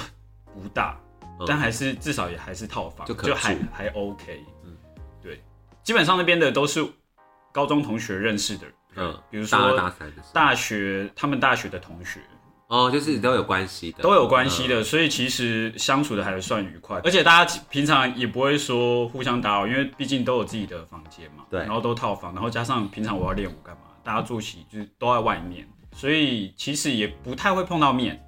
[0.55, 4.45] 不大，嗯但还是至少也还是套房，就可还还 OK。
[4.65, 5.43] 嗯嗯，对，
[5.83, 6.87] 基本上那边的都是
[7.53, 9.93] 高中同学认识的人，嗯，比如说大。
[10.33, 12.21] 大学他们大学的同学
[12.69, 14.69] 哦，就是都有关系的，都有关系嗯。
[14.69, 28.23] 的，所以其实相处的还算愉快，而且大家平常也不会说互相打扰，因为毕竟都有自己的房间嘛，对然后都套房，然后加上平常我要练舞干嘛，大家作息就是都在外面，所以其实也不太会碰到面。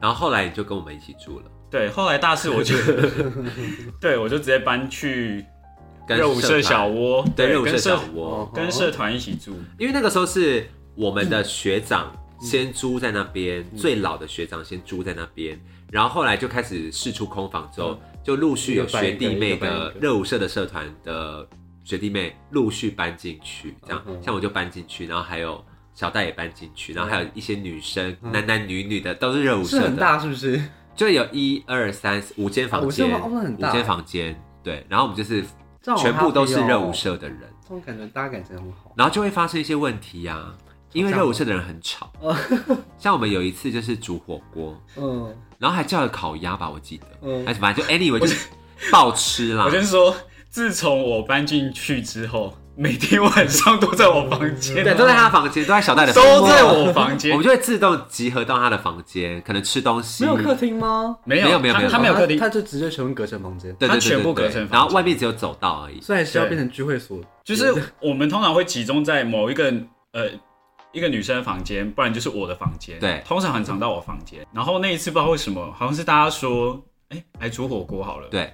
[0.00, 2.74] 然后后来你就跟我们一起住了，对，后来大四我就，
[4.00, 5.44] 对我就直接搬去
[6.06, 21.46] 跟热舞社小窝，对热舞社跟社小窝，跟社团一起住，因为那个时候是我们的学长先租在那边，嗯最老的学长先租在那边，然后后来就开始试出空房之后，嗯就陆续有学弟妹的热舞社的社团的
[21.84, 30.62] 学弟妹陆续搬进去，这样嗯像我就搬进去，然后还有小戴也搬进去，然后还有一些女生嗯男男女女的都是热舞社的，是很大是不是？
[30.94, 35.42] 就有一二三四五间房间，啊五间房间对，然后我们就是
[35.96, 37.38] 全部都是热舞社的人。
[37.62, 38.92] 这种感觉大家感情很好。
[38.96, 40.52] 然后就会发生一些问题呀、
[40.92, 42.10] 因为热舞社的人很吵，
[42.98, 45.34] 像我们有一次就是煮火锅，嗯。
[45.58, 47.44] 然后还叫了烤鸭吧，我记得，嗯。
[47.46, 48.48] 还是反正就 anyway 就是
[48.90, 49.64] 暴吃啦。
[49.66, 49.70] 我。
[49.70, 50.16] 先说，
[50.48, 57.32] 自从我搬进去之后，每天晚上都在我房间， 对，都在他房间，都在小戴的房间，都在我房间。
[57.32, 61.14] 我们，就会自动集合到他的房间，可能吃东西，没有客厅吗？
[61.24, 61.88] 没没有没有他没有。
[61.88, 62.38] 哦他没有客厅。
[62.38, 64.78] 他，就直接全部隔成房间，对，对对他全部对对隔成房间。
[64.78, 66.00] 然后外面只有走道而已。
[66.00, 67.18] 所以还是要对变成聚会所。
[67.44, 69.70] 就是我们通常会集中在某一个
[70.12, 70.26] 呃
[70.92, 72.98] 一个女生的房间，不然就是我的房间。
[72.98, 73.22] 对。
[73.26, 74.46] 通常很常到我房间。
[74.52, 78.28] 然后那一次不知道为什么，好像是大家说，哎、来煮火锅好了。
[78.28, 78.52] 对。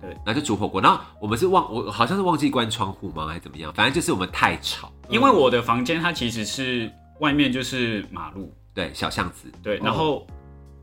[0.00, 0.10] 对。
[0.24, 3.72] 然后就煮火锅，然后我们是忘我好像是忘记关窗户吗，还是怎么样？
[3.74, 9.80] 反正就是我们太吵，因为我的房间它其实是外面就是马路，对，小巷子，对，哦。
[9.84, 10.26] 然后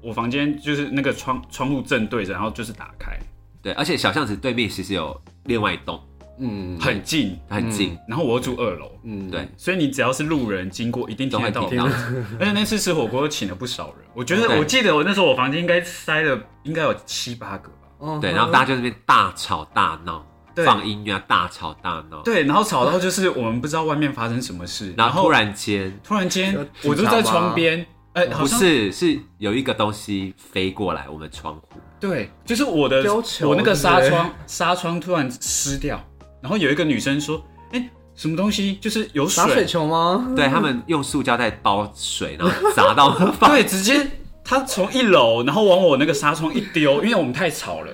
[0.02, 3.16] 我房间就是那个窗窗户正对着，然后就是打开，
[3.62, 6.02] 对，而且小巷子对面其实有另外一栋，
[6.42, 7.40] 嗯很近。
[7.48, 11.80] 很近，然后我又住二楼，嗯对，所以你只要是路人经过，一定听得到都会听。
[11.80, 11.86] 到。
[12.40, 17.76] 而且那次吃火锅请了不少人，我觉得我记得我那时候我房间应该塞了应该有七八个吧。
[18.00, 20.26] 哦对，然后大家就在那边大吵大闹，
[20.56, 22.22] 对放音乐啊，大吵大闹。
[22.24, 33.04] 对，然后吵到就是我们不知道外面发生什么事，然后突然间，突然间我就在窗边，哎、好不是是有一个东西飞过来我们窗户，对，就是我的
[33.44, 36.04] 我那个纱窗纱窗突然湿掉，
[36.42, 38.76] 然后有一个女生说，哎、什么东西？
[38.82, 40.32] 就是有打水球吗？
[40.36, 43.52] 对他们用塑胶袋包水，然后砸到放。
[43.52, 44.06] 对，直接
[44.44, 47.92] 他从一楼然后往我那个纱窗一丢，因为我们太吵了，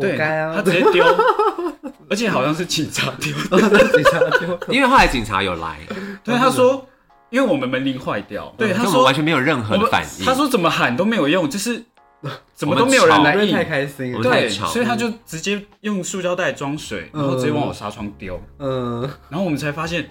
[0.00, 0.54] 对，活该啊！
[0.56, 1.04] 她直接丢，
[2.08, 3.68] 而且好像是警察丢的。
[3.92, 5.78] 警察丢因为后来警察有来，
[6.24, 6.86] 对，他说，
[7.30, 10.24] 因为我们门铃坏掉，对，他说我们完全没有任何的反应。
[10.24, 11.84] 他说怎么喊都没有用，就是
[12.54, 14.12] 怎么都没有人来应因为太，开心。
[14.12, 14.22] 了。
[14.22, 14.66] 对，我们太吵。
[14.66, 20.08] 所以他就直接用塑胶袋装水，然后直接往我纱窗丢，嗯，然后我们才发现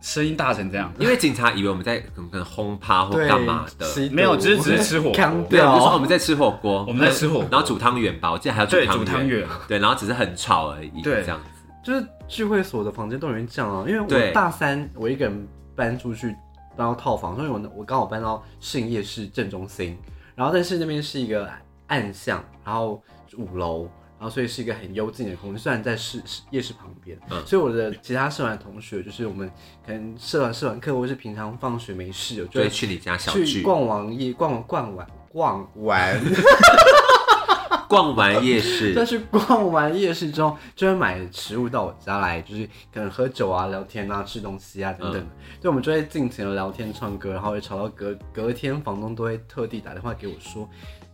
[0.00, 0.92] 声音大成这样。
[0.98, 5.14] 因为警察以为我们在可能可能轰趴或对，干嘛的，吸毒没有只是只是吃火锅。
[5.14, 5.98] 扛对，我们就说我。
[5.98, 7.48] 们在吃火锅，我们在吃火锅。
[7.50, 11.22] 然后煮汤圆吧，我记得还有对，煮煮汤圆，圆，对，然后只是很吵而已，对。
[11.22, 11.44] 这样子。
[11.82, 14.28] 就是聚会所的房间都有人这样啊，因为对。
[14.28, 16.28] 我大三我一个人搬出去
[16.76, 19.96] 搬到套房，所以我我刚好搬到信夜市正中心，
[20.38, 21.50] 然后但是那边是一个
[21.88, 23.02] 暗巷，然后
[23.36, 23.90] 五楼。
[24.20, 27.40] 然后，所以是一个很幽静的空间，虽然在市市夜市旁边，嗯。
[27.46, 29.48] 所以我的其他社团同学，就是我们
[29.86, 36.20] 可能社团社团课，或是平常放学没事，我就会去你家小去聚，逛完夜逛逛完逛完，
[37.88, 45.26] 逛完夜市，但是逛完夜市之后，就会买食物到我家来，就是可能喝酒啊、聊天啊、吃东西啊等等的。
[45.60, 50.68] 对，我们就会尽情的聊天、唱歌，然后会吵到隔隔天，房东都会特地打电话给我说。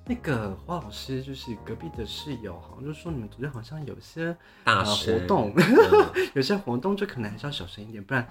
[0.06, 8.28] 那个花老师就是隔壁的室友，好像就说你们昨天好像有些呃大声活动，嗯 有些活动就可能还是要小声一点，不然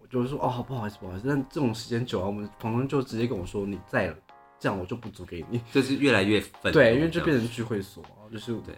[0.00, 1.24] 我就说哦不好意思不好意思。
[1.26, 4.14] 但这种时间久了，我们房东就直接跟我说你在了，
[4.58, 5.60] 这样我就不租给你。
[5.72, 6.72] 就是越来越愤怒。
[6.72, 8.74] 对，因为就变成聚会所，就是对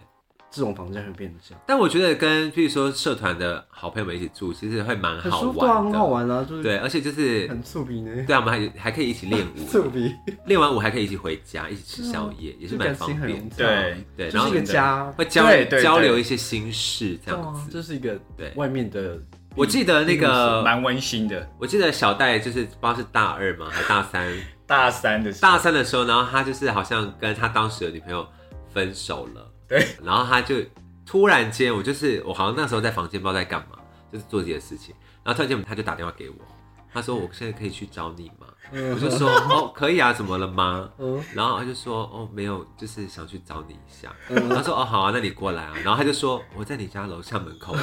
[0.49, 10.13] 这种房间会变成这样，但我觉得跟譬如说社团的好朋友们一起住，其实会蛮好玩的，很好玩啊，就是对，而且就是很触鼻呢，对啊，我们还还可以一起练舞， 触鼻，
[10.47, 15.45] 练完舞还可以一起回家，一起吃宵夜，也是蛮方便对，对，然后一个家，会交
[15.81, 17.71] 交流一些心事这样子。
[17.71, 19.17] 这是一个对外面的
[19.55, 21.49] 我记得那个，蛮温馨的。
[21.59, 24.29] 我记得小戴就是不知道是大二嘛，还大三，
[24.71, 25.51] 大三的时候。
[25.51, 28.25] 大三的时候，然后他就是好像跟他当时的女朋友
[28.73, 30.55] 分手了，对，然后他就
[31.05, 33.77] 突然间，我就是我好像那时候在房间不知道在干嘛，
[34.09, 36.35] 就是做自己的事情，然后突然间他就打电话给我，
[36.93, 38.47] 他说我现在可以去找你吗？
[38.73, 40.87] 我就说哦可以啊，怎么了吗？
[40.97, 44.09] 嗯然后他就说哦没有，就是想去找你一下。
[44.55, 45.73] 他说哦好啊，那你过来啊。
[45.83, 47.75] 然后他就说我在你家楼下门口，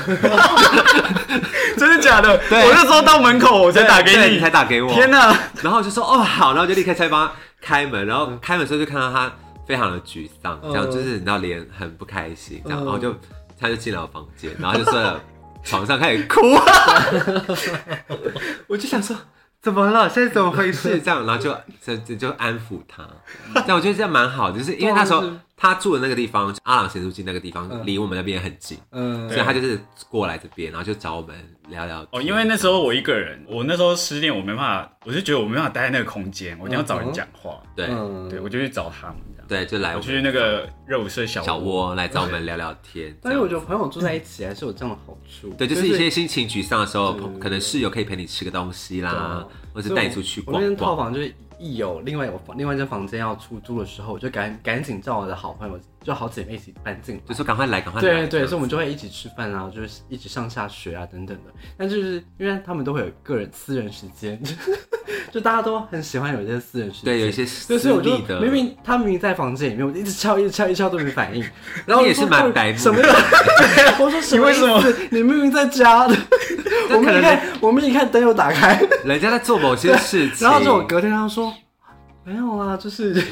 [1.77, 2.38] 真的假的？
[2.49, 4.88] 对我那时候到门口我才打给你，你才打给我。
[4.92, 5.37] 天哪！
[5.62, 9.31] 然后我就说哦好，然后就立刻才帮他开门，然后开门的时候就看到他
[9.66, 13.14] 非常的沮丧，这样嗯就是你知道脸很不开心，这样，嗯然后就
[13.61, 15.21] 他就进了我房间，然后就睡了
[15.69, 16.41] 床上开始哭，
[18.69, 19.17] 我就想说。
[19.61, 20.09] 怎么了？
[20.09, 20.99] 现在怎么回事？
[21.03, 21.53] 这样，然后就
[21.85, 23.05] 就就就安抚他，
[23.55, 25.21] 这样我觉得这样蛮好的，就是因为那时候
[25.59, 31.37] 他住的那个地方，阿朗咸酥鸡那个地方嗯离我们那边很近，嗯所以他就是过来这边，然后就找我们
[31.68, 32.07] 聊聊。
[32.12, 37.61] 哦，因为那时候我一个人，我那时候失恋，我没办法，我就觉得我没办法待在那个空间，我一定要找人讲话。
[37.75, 39.49] 对嗯对，我就去找他们这样。
[39.49, 43.16] 对，就来我去那个热舞社小小窝来找我们聊聊天。
[43.21, 45.49] 但是我觉得朋友住在一起还是有这样的好处。
[45.59, 49.44] 对，就是一些心情沮丧的时候，对可能室友可以陪你吃个东西啦
[49.75, 50.97] 或是带你出去逛我那套逛。
[50.99, 57.21] 房就是一有另外有房另外一间房间要出租的时候，我就赶赶紧叫我的好朋友，就好姐妹一起搬进来。
[57.27, 58.09] 就说赶快来，赶快来。
[58.09, 61.53] 对对，所以我们就会一起吃饭啊，就是一起上下学啊等等的。
[61.77, 64.40] 但就是因为他们都会有个人私人时间，
[65.33, 67.05] 就大家都很喜欢有一些私人时间。
[67.07, 71.44] 对有一些对，所以我就私密的明明他明明在房间里面，我一直敲一直敲一直敲都没反应，
[71.87, 73.01] 然 后你也是蛮白目什么？
[73.03, 75.09] 对， 我说什么意为什么思？
[75.11, 76.16] 你明明在家的，
[76.96, 81.53] 我们一看我们一看灯又打开，人家在做某些事情，然后就我隔天他说
[82.24, 83.14] 没有啊，就是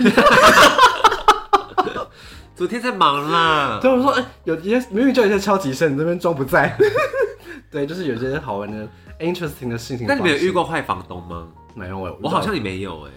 [2.55, 3.79] 昨天在忙啦。
[3.83, 6.77] 对我说哎、有一些明明就有一些超级声，你这边装不在，
[7.71, 8.89] 对，就是有一些好玩的
[9.21, 10.07] interesting 的事情。
[10.07, 10.51] 那你们有遇？
[10.51, 11.47] 过坏房东吗？
[11.75, 13.11] 没有哎、我好像也没有哎。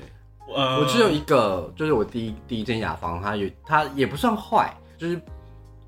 [0.54, 5.20] 呃我只有一个，就是我第一第一间雅房，它有它也不算坏，就是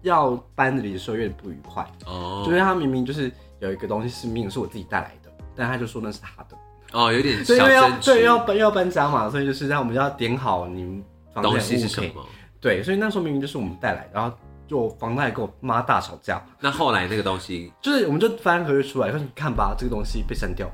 [0.03, 3.29] 要搬离的时候有点不愉快，哦就是它明明就是
[3.61, 6.57] 有一个东西是明明是我自己带来的，但他就说那是他的，
[6.91, 7.89] 哦，有点所以要。
[7.99, 12.25] 对要搬要搬家嘛，所以就是让我们要点好你们房间东的物品，西是什么？
[12.59, 14.35] 对，所以那时候明明就是我们带来，然后
[14.67, 20.69] 就房贷跟我妈大吵架，那后来那个东西，就是我们就翻合约出来，说你看吧，这个东西被删掉，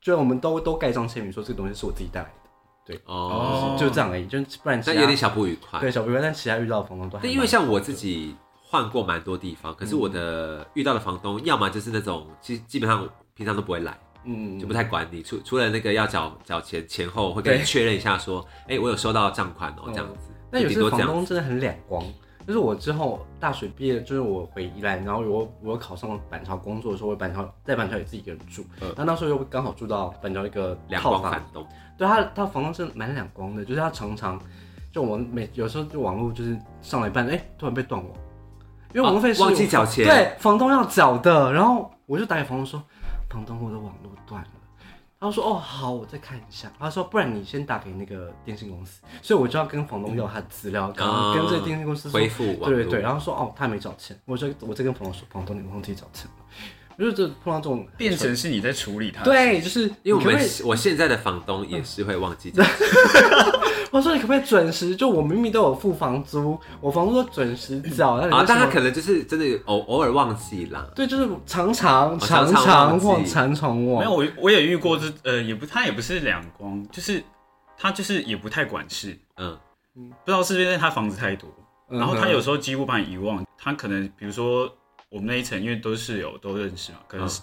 [0.00, 2.32] 就我们都都盖章签名说这个东西是我自己带来的。
[2.86, 5.78] 对哦，就这样而已，就不然有点小不愉快。
[5.78, 8.34] 对小不愉快，但其他遇到的房东都还但因为像我自己
[8.70, 13.04] 换过蛮多地方，可是我的遇到的房东，要么就是那种基基本上
[13.34, 20.30] 平常都不会来，嗯就不太管你，除除了那个要缴缴钱前后会跟你确认一下说，哎、我有收到账款哦、嗯这样子。
[20.52, 22.04] 那有些顶多这样房东真的很两光，
[22.46, 28.86] 就是我之后大学毕业，就是我回宜兰，然后我我考上板桥工作的时候，我板桥在板桥也自己一个人住，嗯。
[28.90, 31.66] 然后那时候又刚好住到板桥一个两光房光反动，
[31.98, 34.40] 对他他房东真的蛮两光的，就是他常常
[34.92, 38.12] 就我们每有时候就网络就是上了一半，哎、突然被断网，
[38.92, 42.82] 因为网络费是、哦忘记缴钱对，房东要缴的，然后我就打给房东说，
[43.28, 44.48] 房东我的网络断了。
[45.22, 56.26] 他说：“哦，好，我再看一下。”他说：“不然你先打给那个电信公司。”所以我就要跟房东要他的资料，然后跟这个电信公司说恢复网对对对，然后说：“哦，他没缴钱。”我就我再跟房东说：“房东，你忘记缴钱
[57.00, 62.52] 了。”我就这碰到这种变成是你在处理它。，对，就是因为我们可可我现在的房东也是会忘记
[63.90, 64.94] 我说你可不可以准时？
[64.94, 70.86] 就我明明都有付房租，我房租都准时缴，那你啊，但他可能就是真的偶偶尔忘记啦。
[70.94, 73.98] 对，就是常常哦常常常忘常常忘。
[73.98, 77.20] 没有我我也遇过这呃也不他也不是两光，就是
[77.76, 79.58] 他就是也不太管事，嗯，
[79.94, 81.50] 不知道是不是因为他房子太多，
[81.88, 83.44] 然后他有时候几乎把你遗忘。
[83.58, 84.72] 他可能比如说
[85.10, 87.42] 我们那一层因为都是室友都认识嘛，可能是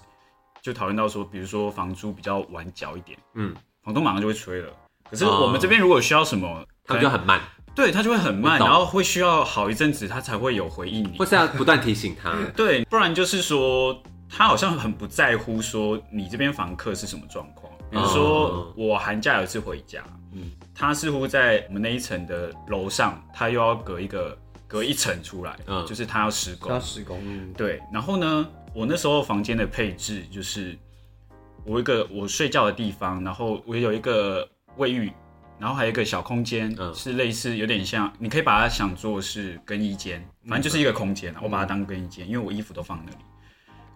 [0.61, 3.53] 就讨论到说，比如说房租比较晚缴一点，嗯，
[3.83, 4.71] 房东马上就会催了。
[5.09, 7.41] 可是哦我们这边如果需要什么，他们就很慢，
[7.75, 11.25] 对他就会很慢，然后会需要好一阵子他才会有回应你或。
[11.25, 12.33] 是要不断提醒他。
[12.55, 17.71] 对，不然就是说他好像很不在乎说你这边房客是什么状况。
[17.89, 20.01] 比如说哦我寒假有一次回家，
[20.33, 24.37] 嗯嗯，他似乎在我们那一层的楼上，他又要隔一个
[24.67, 25.85] 隔一层出来，嗯。
[25.85, 26.71] 就是他要施工。
[26.71, 26.79] 要。
[26.79, 30.77] 施工，嗯，对，然后呢，我那时候房间的配置就是
[31.65, 35.11] 我一个我睡觉的地方，然后我有一个卫浴，
[35.57, 36.93] 然后还有一个小空间，嗯。
[36.93, 43.17] 是类似有点像，你可以把它想做是更衣间，反正就是一个空间啊，我把它当更衣间，因为我衣服都放那里。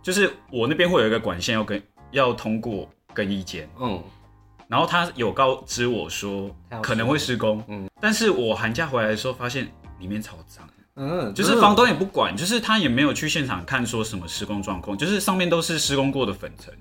[0.02, 4.04] 就是我那边会有一个管线要跟要通过更衣间，嗯，
[4.68, 6.50] 然后他有告知我说
[6.82, 7.88] 可能会施工，嗯。
[8.00, 9.72] 但是我寒假回来的时候发现
[10.02, 16.74] 里面超脏，嗯，就是房东也不管，就是他也没有去现场看说什么施工状况，就是上面都是施工过的粉尘，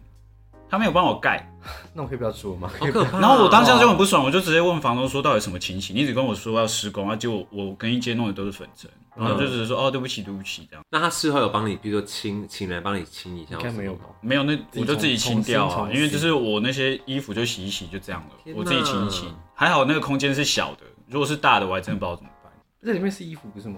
[0.68, 1.47] 他没有帮我盖。
[1.93, 2.71] 那我可以不要住了吗？
[2.81, 3.21] 好可怕哦。
[3.23, 5.95] 然后我当下就很不爽，我就直接问房东说到底什么情形？
[5.95, 14.07] 你只跟我说要施工，啊，结果我跟一间弄的都是粉尘，然后就只是说哦对不起对不起这样，那他事后有帮你，比如说清请人帮你清一下，应该没有吧？
[14.23, 22.39] 没有那我就自己清掉啊，因为就是我那些衣服就洗一洗就这样了，我自己清一清，还好那个空间是小的，如果是大的我还真的不知道怎么办。
[22.85, 23.76] 这里面是衣服不是吗？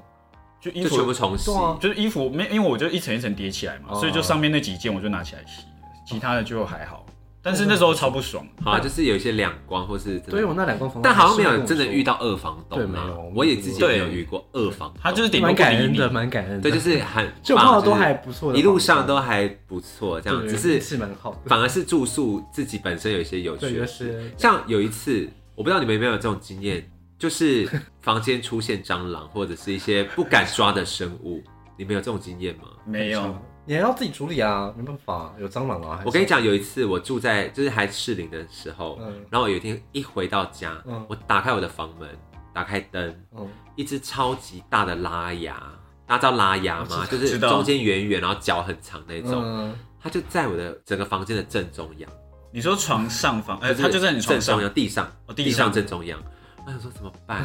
[0.60, 1.54] 就衣就全部服重洗对。
[1.56, 5.64] 啊就是衣服没，因为我就一层一层叠起来嘛，哦所以就上面那几件我就拿起来洗，
[6.06, 7.04] 其他的就还好。
[7.44, 13.32] 但是那时候超不爽，好啊，就是有一些两光，或是真对，我的，那两光房，但好像没有真的遇到二房东啊对没有。
[13.34, 16.10] 我也自己也没有遇过二房东，他就是顶多蛮不理你感恩的，。
[16.12, 16.60] 蛮感恩的。
[16.60, 21.38] 对，就是很就碰到都棒还不错的，一路上都还不错，这样对只是是蛮好的。
[21.46, 24.06] 反而是住宿自己本身有一些有对，趣的事。
[24.06, 26.88] 就是像有一次，我不知道你们有没有这种经验，
[27.22, 27.70] 就是
[28.00, 31.40] 房间出现蟑螂或者是一些不敢抓的生物，
[31.78, 32.62] 你们有这种经验吗？
[32.84, 36.02] 没有，你还要自己处理啊，没办法，有蟑螂啊。
[36.04, 39.24] 我跟你，讲，有一次我住在就是还适龄的时候，嗯。
[39.30, 41.06] 然后有一天一回到家，嗯。
[41.08, 42.08] 我打开我的房门，
[42.52, 45.62] 打开灯，嗯，一只超级大的拉牙，
[46.08, 47.06] 大家知道拉牙吗？
[47.08, 52.10] 就是中间圆圆，然后脚很长那种，嗯，它就在我的整个房间的正中央，
[52.50, 54.56] 你说床上方，哎，是他就在你床上。
[54.56, 55.44] 正中，央地上，哦地上。
[55.44, 56.20] 地上正中央。
[56.66, 57.44] 我想说怎么办？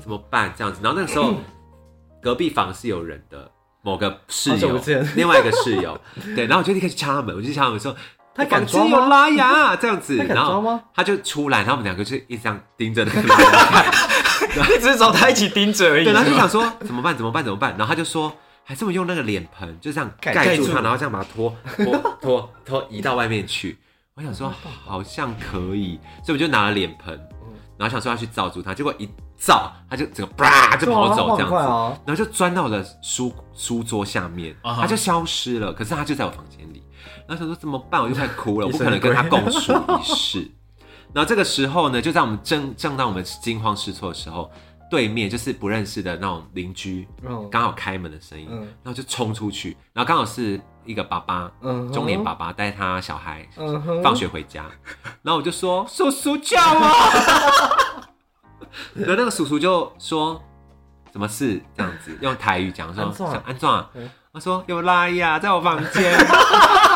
[0.00, 0.52] 怎么办？
[0.56, 1.34] 这样子，然后那个时候
[2.22, 3.50] 隔壁房是有人的，
[3.82, 4.78] 某个室友
[5.16, 5.98] 另外一个室友，
[6.36, 7.96] 对，然后我就立刻去敲他门，我就去敲他门说。
[8.34, 16.04] 他敢房间有抓吗拉牙这样子，然后他就出来，然后我们两个就一直这样盯着那个拉 牙看， 只是找他一起盯着而已。
[16.04, 17.14] 对，然后就想说怎么办？
[17.14, 17.44] 怎么办？
[17.44, 17.72] 怎么办？
[17.76, 18.34] 然后他就说，
[18.64, 23.76] 还是我用那个脸盆，就这样盖盖住盖住它，然后这样把它拖拖 拖拖移到外面去。
[24.14, 24.50] 我想说
[24.82, 27.28] 好像可以，所以我就拿了脸盆，
[27.82, 31.56] 然后想说要去罩住它，结果一罩，它就整个啪就跑走这样子，
[32.06, 35.72] 然后就钻到我的书书桌下面，啊哈它就消失了。
[35.72, 36.80] 可是它就在我房间里，
[37.26, 38.00] 然后想说怎么办？
[38.00, 40.48] 我就 快哭了，我不可能跟它共处一室。
[41.12, 44.48] 然后这个时候呢，就在我们正正当我们惊慌失措的时候，
[44.92, 47.48] 对面就是不认识的那种邻居，嗯。
[47.50, 48.58] 刚好开门的声音，嗯。
[48.82, 53.48] 然后就冲出去，然后刚好是一个爸爸，嗯中年爸爸带他小孩
[54.04, 54.66] 放学回家，
[55.22, 56.80] 然后我就说 叔叔叫我，
[58.92, 60.38] 然后那个叔叔就说
[61.10, 61.58] 什么事？
[61.74, 66.12] 这样子，用台语讲说安怎想安装嗯，我说有拉雅在我房间，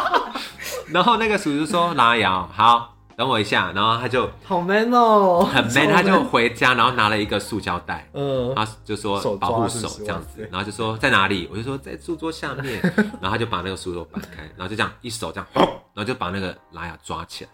[0.93, 2.96] 然后那个叔叔说拉雅好。
[3.17, 12.81] 等我一下，然后他就好 man 哦，很 man，他就回家，然后拿了一个塑胶袋，嗯，他就说保护手这样子，然后就说在哪里，我就说在书桌下面，
[13.21, 17.51] 然后他就把那个书桌搬开，然后就这样一手这样，然后就把那个拉雅抓起来，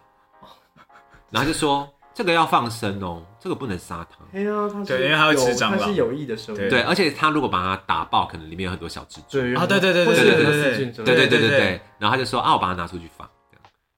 [1.31, 4.19] 然后就说这个要放生哦，这个不能杀它。
[4.37, 4.51] 哎呀，
[4.87, 6.69] 对因为它会吃有蟑螂它是有意的生物，对。
[6.69, 9.39] 对，而且它如果把它打爆，可能里面有很多小蜘蛛。
[9.41, 11.81] 对啊对对对对对对对对对对对对对对。
[11.99, 13.27] 然后他就说啊，我把它拿出去放，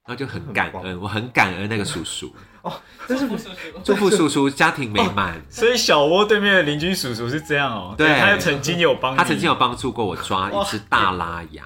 [0.07, 2.31] 然后就很感很恩，我很感恩那个叔叔。
[2.61, 2.71] 哦，
[3.07, 3.49] 但是叔叔。
[3.83, 5.41] 祝福叔叔家庭美满。
[5.49, 8.19] 所以小窝对面的邻居叔叔是这样哦，对。
[8.19, 11.63] 他曾经有帮你，他曾经有帮助过我抓一只大拉牙，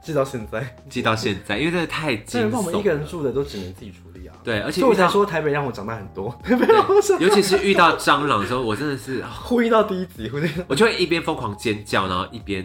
[0.00, 2.92] 记到现在，记到现在，因为真的太惊真的，我们一个。
[2.92, 4.34] 人住的都只能自己处理啊。
[4.44, 6.56] 对，而且我遇到才说台北让我长大很多，对
[7.18, 10.62] 尤其是遇到蟑螂的时候，我真的是，呼应到第一集，呼应到。
[10.68, 12.64] 我就会一边疯狂尖叫，然后一边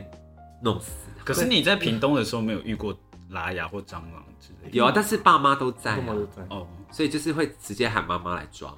[0.61, 0.91] 弄死。
[1.23, 2.95] 可是你在屏东的时候没有遇过
[3.31, 4.77] 拉牙或蟑螂之类的？
[4.77, 6.43] 有啊，但是爸妈都在、啊干嘛，都在。
[6.49, 8.73] 哦，所以就是会直接喊妈妈来抓。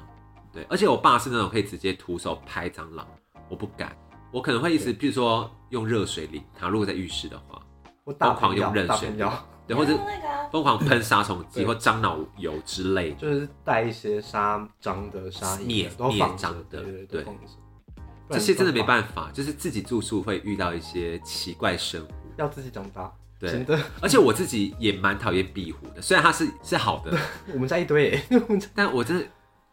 [0.52, 3.08] 对，而且我爸是那种可以直接徒手拍蟑螂，
[3.50, 3.96] 我不敢，
[4.32, 7.62] 我可能会一直，比如说用热水淋它，如果在浴室的话，
[8.04, 9.10] 我大疯狂用热水
[9.66, 9.98] 对，或者
[10.52, 13.16] 疯狂喷杀虫剂或樟脑油之类的。
[13.16, 17.26] 就是带一些杀蟑的、杀灭灭蟑的对
[18.30, 22.08] 这些真的没，办法，就是自己住宿会遇到一些奇怪生物。
[22.38, 23.12] 要自己长大。
[23.44, 27.18] 对真的，而且我自己也蛮讨厌壁虎的，虽然它是是好的，
[27.54, 28.18] 我们家一堆
[28.74, 29.26] 但我真的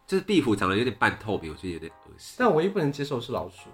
[0.09, 2.35] 就是壁虎长得有点半透明，我觉得有点恶心。
[2.37, 3.69] 但我唯一不能接受是老鼠。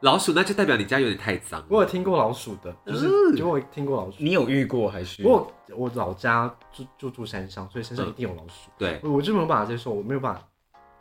[0.00, 1.64] 老鼠那就代表你家有点太脏。
[1.68, 4.18] 我有听过老鼠的，就是嗯就我听过老鼠。
[4.20, 5.26] 你有遇过还是？
[5.26, 8.70] 我我老家就就住山上，所以山上一定有老鼠。
[8.78, 10.46] 对，我我就没有办法接受，我没有办法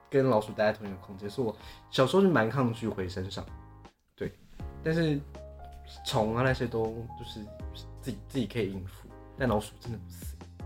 [0.09, 1.55] 跟老鼠待在同一个空间，所以我
[1.91, 3.45] 小时候是蛮抗拒回山上。
[4.15, 4.33] 对，
[4.81, 5.19] 但是
[6.05, 7.45] 虫啊那些都就是
[8.05, 10.19] 自己自己可以应付，但老鼠真的不行。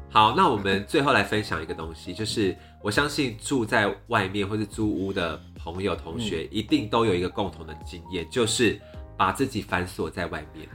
[0.10, 8.78] 好，那我们最后来分享一个东西，就是我相信住在外面或是租屋的朋友同学，嗯一定都有一个共同的经验，就是
[9.16, 10.68] 把自己反锁在外面。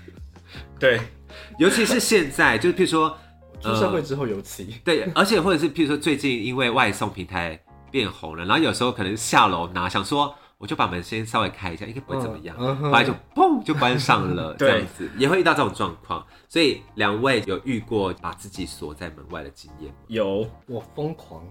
[0.80, 0.98] 对，
[1.60, 3.14] 尤其是现在，就是譬如说，
[3.60, 12.54] 出社会之后尤其，对，而且或者是譬如说最近因为外送平台变红了，然后有时候可能下楼拿，想说我就把门先稍微开一下，应该不会怎么样。
[12.60, 16.22] 嗯嗯后来就砰就关上了， 这对样子也会遇到这种状况。
[16.50, 19.96] 所以两位有遇过把自己锁在门外的经验吗？
[20.08, 20.46] 有。
[20.66, 21.42] 我疯狂。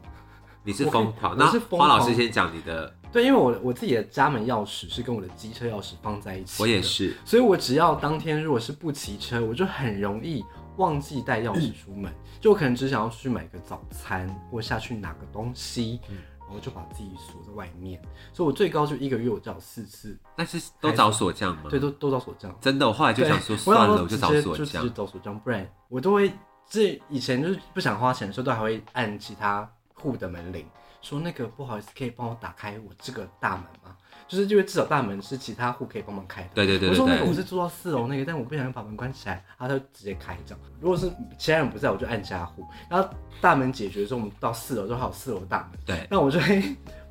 [0.61, 10.43] 你是我疯狂，那我是疯黄老狂师先讲你的，对，因为我我自己的家门钥匙是跟我的机车钥匙放在一起，我也，是，所以我只要当天如果是不骑车，我就很容易
[10.75, 15.99] 忘记带钥匙出门， 就我可能只想要去买个早餐或下去拿个东西，
[16.38, 18.01] 然后就把自己锁在外面，
[18.33, 21.63] 所以我最高就一个月我找四次，但是都找锁匠吗？
[21.69, 22.55] 对，都都找锁匠。
[22.59, 24.89] 真的，我后来就想说算了，我我就找锁匠就直接。
[24.89, 26.31] 找锁匠，不然我都会
[26.67, 30.65] 这以前就是不想花钱的时候，都还会按其他户的门铃，
[31.01, 33.95] 说那个不好意思，可以帮我打开我这个大门吗？
[34.29, 36.49] 就是因为至少大门是其他户可以帮忙开的。
[36.53, 40.59] 对对对对我说那个我，是住到四楼那个，但我不想把门关起来，他就直接开这样。
[40.79, 42.63] 如果是其他人不在，我就按家户。
[42.87, 43.09] 然后
[43.41, 46.63] 大门解决之后，我们到四楼之后还有四楼大门，对，那我就会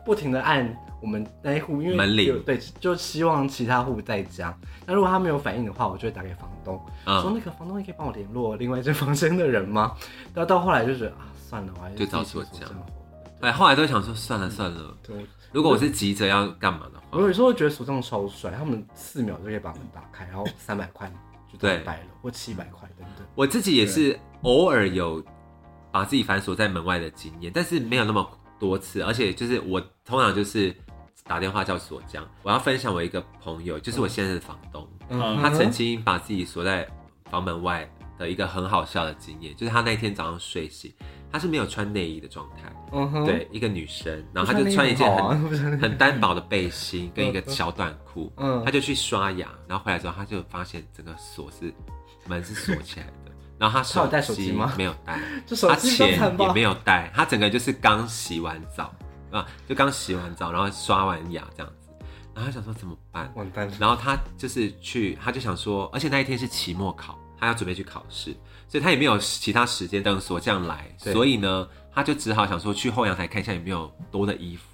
[0.07, 4.57] 不停的按我们那一户，因为门铃有对，就希望其他户在家。
[4.87, 9.97] 那如果他没有反应的话，我就会打给房东，说嗯，那个房东，你可以帮我联络另外一间房间的人吗？
[10.33, 12.87] 然后到后来就觉得啊，算了，我还是就找自己锁匠好了。
[13.41, 21.11] 对，后来都想说算了算了，对，如果我是急着要干嘛的话，我有时候觉得锁匠超帅，他们四秒就可以把门打开，然后三百块
[21.51, 23.27] 就对掰了，或七百块等等。
[23.35, 25.25] 我自己也是偶尔有
[25.91, 30.75] 把自己反锁在门外的经验，但是没有那么多次，而且就是我通常就是
[31.25, 32.23] 打电话叫锁匠。
[32.43, 36.87] 我要分享我一个朋友，就是我现在的房东，嗯他曾经把自己锁在
[37.31, 37.89] 房门外
[38.19, 40.93] 的一个很好笑的经验，就是他那天早上睡醒，
[41.31, 48.63] 他是没有穿内衣的状态，嗯哼，对，一个女生，然后她就穿一件很 很单薄的背心跟一个小短裤，嗯。
[48.65, 51.73] 他就去刷牙，然后回来之后他就发现整个锁是
[52.27, 53.83] 门是锁起来的， 然后他
[54.21, 54.73] 手机吗？
[54.77, 58.93] 没有带，他钱也没有带，他整个就是刚洗完澡
[59.31, 61.89] 啊，就刚洗完澡，然后刷完牙这样子，
[62.35, 63.75] 然后他想说怎么办，完蛋了。
[63.79, 68.35] 然后他就是去，他就想说，而且那一天是期末考，他要准备去考试，
[68.69, 71.13] 所以他也没有其他时间等锁匠来，对。
[71.13, 74.65] 所以呢，他就只好想说去后阳台看一下有没有多的衣服。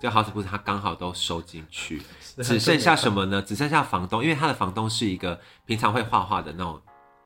[0.00, 2.02] 就好死不死，他刚好都收进去，
[2.42, 3.40] 只剩下什么呢？
[3.40, 6.78] 只剩下房东，因为他的房东是一个平常会画画的那种，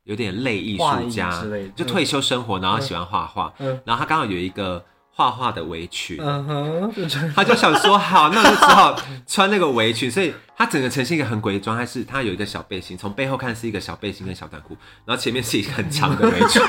[0.04, 3.80] 有点类艺术家就退休生活，然后喜欢画画，嗯。
[3.84, 4.84] 然后他刚好有一个
[5.18, 6.16] 画画的围裙，
[7.34, 8.96] 他就想说好，那我就只好
[9.26, 16.62] 穿那个围裙，所以他整个呈现一个很诡异的状态，是他有一个小背心，从背后看是一个小背心跟小短裤，然后前面是一个很长的围裙，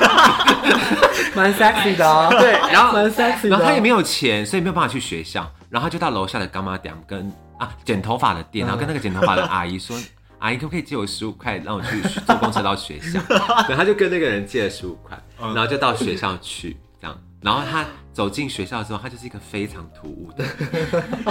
[1.32, 2.28] 蛮 sexy 的啊。
[2.28, 3.48] 对， 然后蛮 sexy。
[3.48, 9.96] 然后他也没有钱，所以没有办法去学校，然后他就到楼下的干妈店跟啊剪头发的店，然后跟那个剪头发的阿姨说。
[10.40, 13.20] 阿姨可不可以借我十五块，让我去坐公车到学校？
[13.30, 17.16] 然后他就跟那个人借了十五块，然后就到学校去，这样。
[17.42, 20.44] 然后他走进学校之后，他就是一个非常突兀的，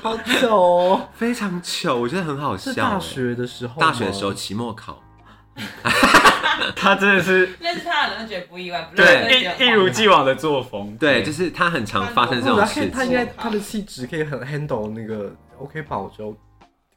[0.00, 1.08] 好糗哦。
[1.14, 2.70] 非常糗，我觉得很好笑。
[2.70, 5.02] 是大学的时候，大学的时候期末考，
[6.76, 10.96] 他真的是认识他的人都觉得不意外，不对一一如既往的作风。
[10.96, 13.12] 对，就是他很常发生这种事情他应。
[13.12, 15.98] 该他的气质可以很 handle 那个 OK 吧？
[15.98, 16.32] 我觉得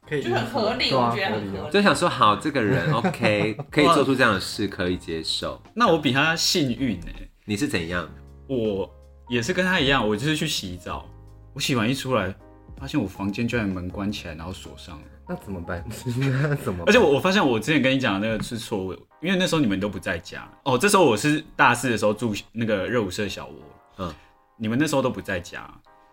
[0.08, 5.60] 可以就很合理对啊我觉得很合理就想说，好，这个人 OK， 可以做出这样的事，可以接受。
[5.74, 7.06] 那我比他幸运呢、
[7.50, 8.08] 你是怎样？
[8.46, 8.88] 我
[9.28, 11.04] 也是跟他一样，我就是去洗澡，
[11.52, 12.32] 我洗完一出来，
[12.78, 15.04] 发现我房间居然门关起来，然后锁上了。
[15.28, 15.84] 那怎么办？
[16.14, 16.86] 那怎么办？
[16.86, 20.78] 而且我我发现我之前跟你讲的那个是错误，因为那时候你们都不在家哦。
[20.78, 23.54] 这时候我是大四的时候住那个热舞社小窝，
[23.96, 24.14] 嗯嗯，
[24.56, 25.68] 你们那时候都不在家，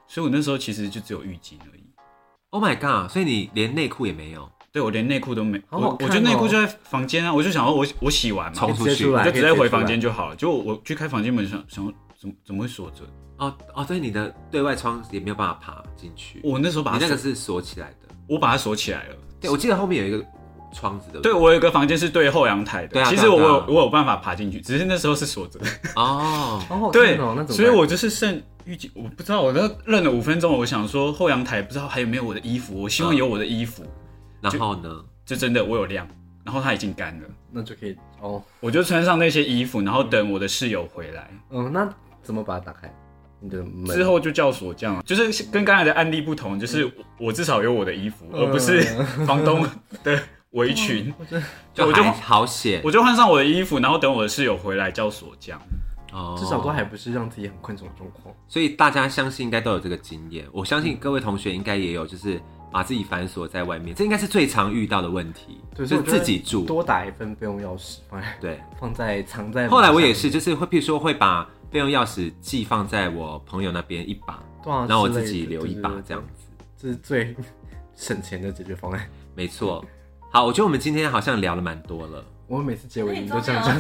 [0.08, 1.84] 所以我那时候其实就只有浴巾而已。
[2.50, 3.12] Oh my god！
[3.12, 10.36] 所以你连内裤也没有，对我连内裤都没，好好看我我就内裤哦就在房间啊，我就想说我我洗完嘛，冲出去直接出来我就直接回房间就好了。
[10.36, 12.98] 结果我去开房间门想想怎么怎么会锁着？
[13.38, 16.40] 哦哦，对，你的对外窗也没有办法爬进去。
[16.44, 18.14] 我那时候把它锁，你那个是锁起来的。
[18.28, 19.16] 我把它锁起来了。
[19.42, 20.24] 对，我记得后面有一个
[20.72, 21.20] 窗子的。
[21.22, 25.66] 对，我有一个房间是对后阳台的，对啊其实我我有办法爬进去，只是那时候是锁着的。
[25.96, 26.62] 哦，
[26.94, 27.18] 对？
[27.48, 33.84] 所以我就是剩预计，我不知道，我都愣了五分钟，我想说后阳台不知道还有没有我的衣服，我希望有我的衣服，
[34.42, 35.04] 然后呢？
[35.26, 36.08] 就真的我有晾，
[36.46, 38.42] 然后它已经干了，那就可以哦。
[38.62, 41.90] 我就穿上那些衣服，然后等我的室友回来，嗯，那
[42.24, 42.90] 怎么把它打开？
[43.40, 48.82] 你的门之后就叫锁匠，就是跟刚才的案例不同，就是我我至少有我的衣服，嗯而不是
[49.26, 49.68] 房东
[50.04, 50.18] 的
[50.52, 51.14] 围裙，
[51.74, 55.62] 就我就好险我就换上我的衣服，然后等我的室友回来叫锁匠。
[56.14, 58.34] 哦，至少都还不是让自己很困窘的状况。
[58.48, 66.66] 所以大家相信应该都有这个经验，我相信各位同学应该也有，就是把自己反锁在外面，这应该是最常遇到的问题，对，就是自己住。
[66.66, 69.68] 多打一份备用钥匙，放在对，放在藏在。
[69.68, 74.34] 后来我也是，，就是会，譬如说会把备用钥匙寄放在我朋友那边一把，
[74.72, 76.48] 啊，然后我自己留一把这样子。
[76.78, 77.36] 这是最
[77.96, 79.10] 省钱的解决方案。
[79.34, 79.84] 没错。
[80.32, 82.24] 好，我觉得我们今天好像聊了蛮多了。
[82.48, 83.78] 我们每次结尾都这样讲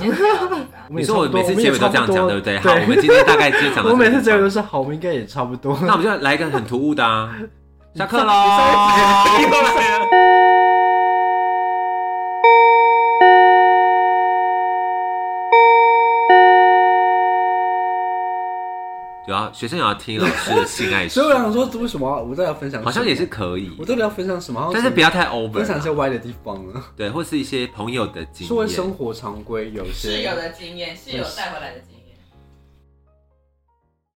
[0.89, 2.59] 你说我每次结尾都这样讲，对不对？
[2.59, 3.85] 好，我们今天大概就讲。
[3.85, 5.77] 我每次结尾都是好，我们应该也差不多。
[5.81, 7.33] 那我们就来一个很突兀的啊，
[7.97, 8.31] 下课喽。
[19.25, 22.81] 有啊学生也要听老师的性爱史 所以，我想说，为什么我到底要分享？
[22.83, 24.69] 好像也是，可以我，到底要分享什么？
[24.71, 25.89] 但是不要太 over 分享一些。
[25.89, 26.81] 歪的地方呢。
[26.95, 28.73] 对，或是一些朋友的经验说验。
[28.73, 31.96] 生活常规有些室友的经验，室友带回来的经验。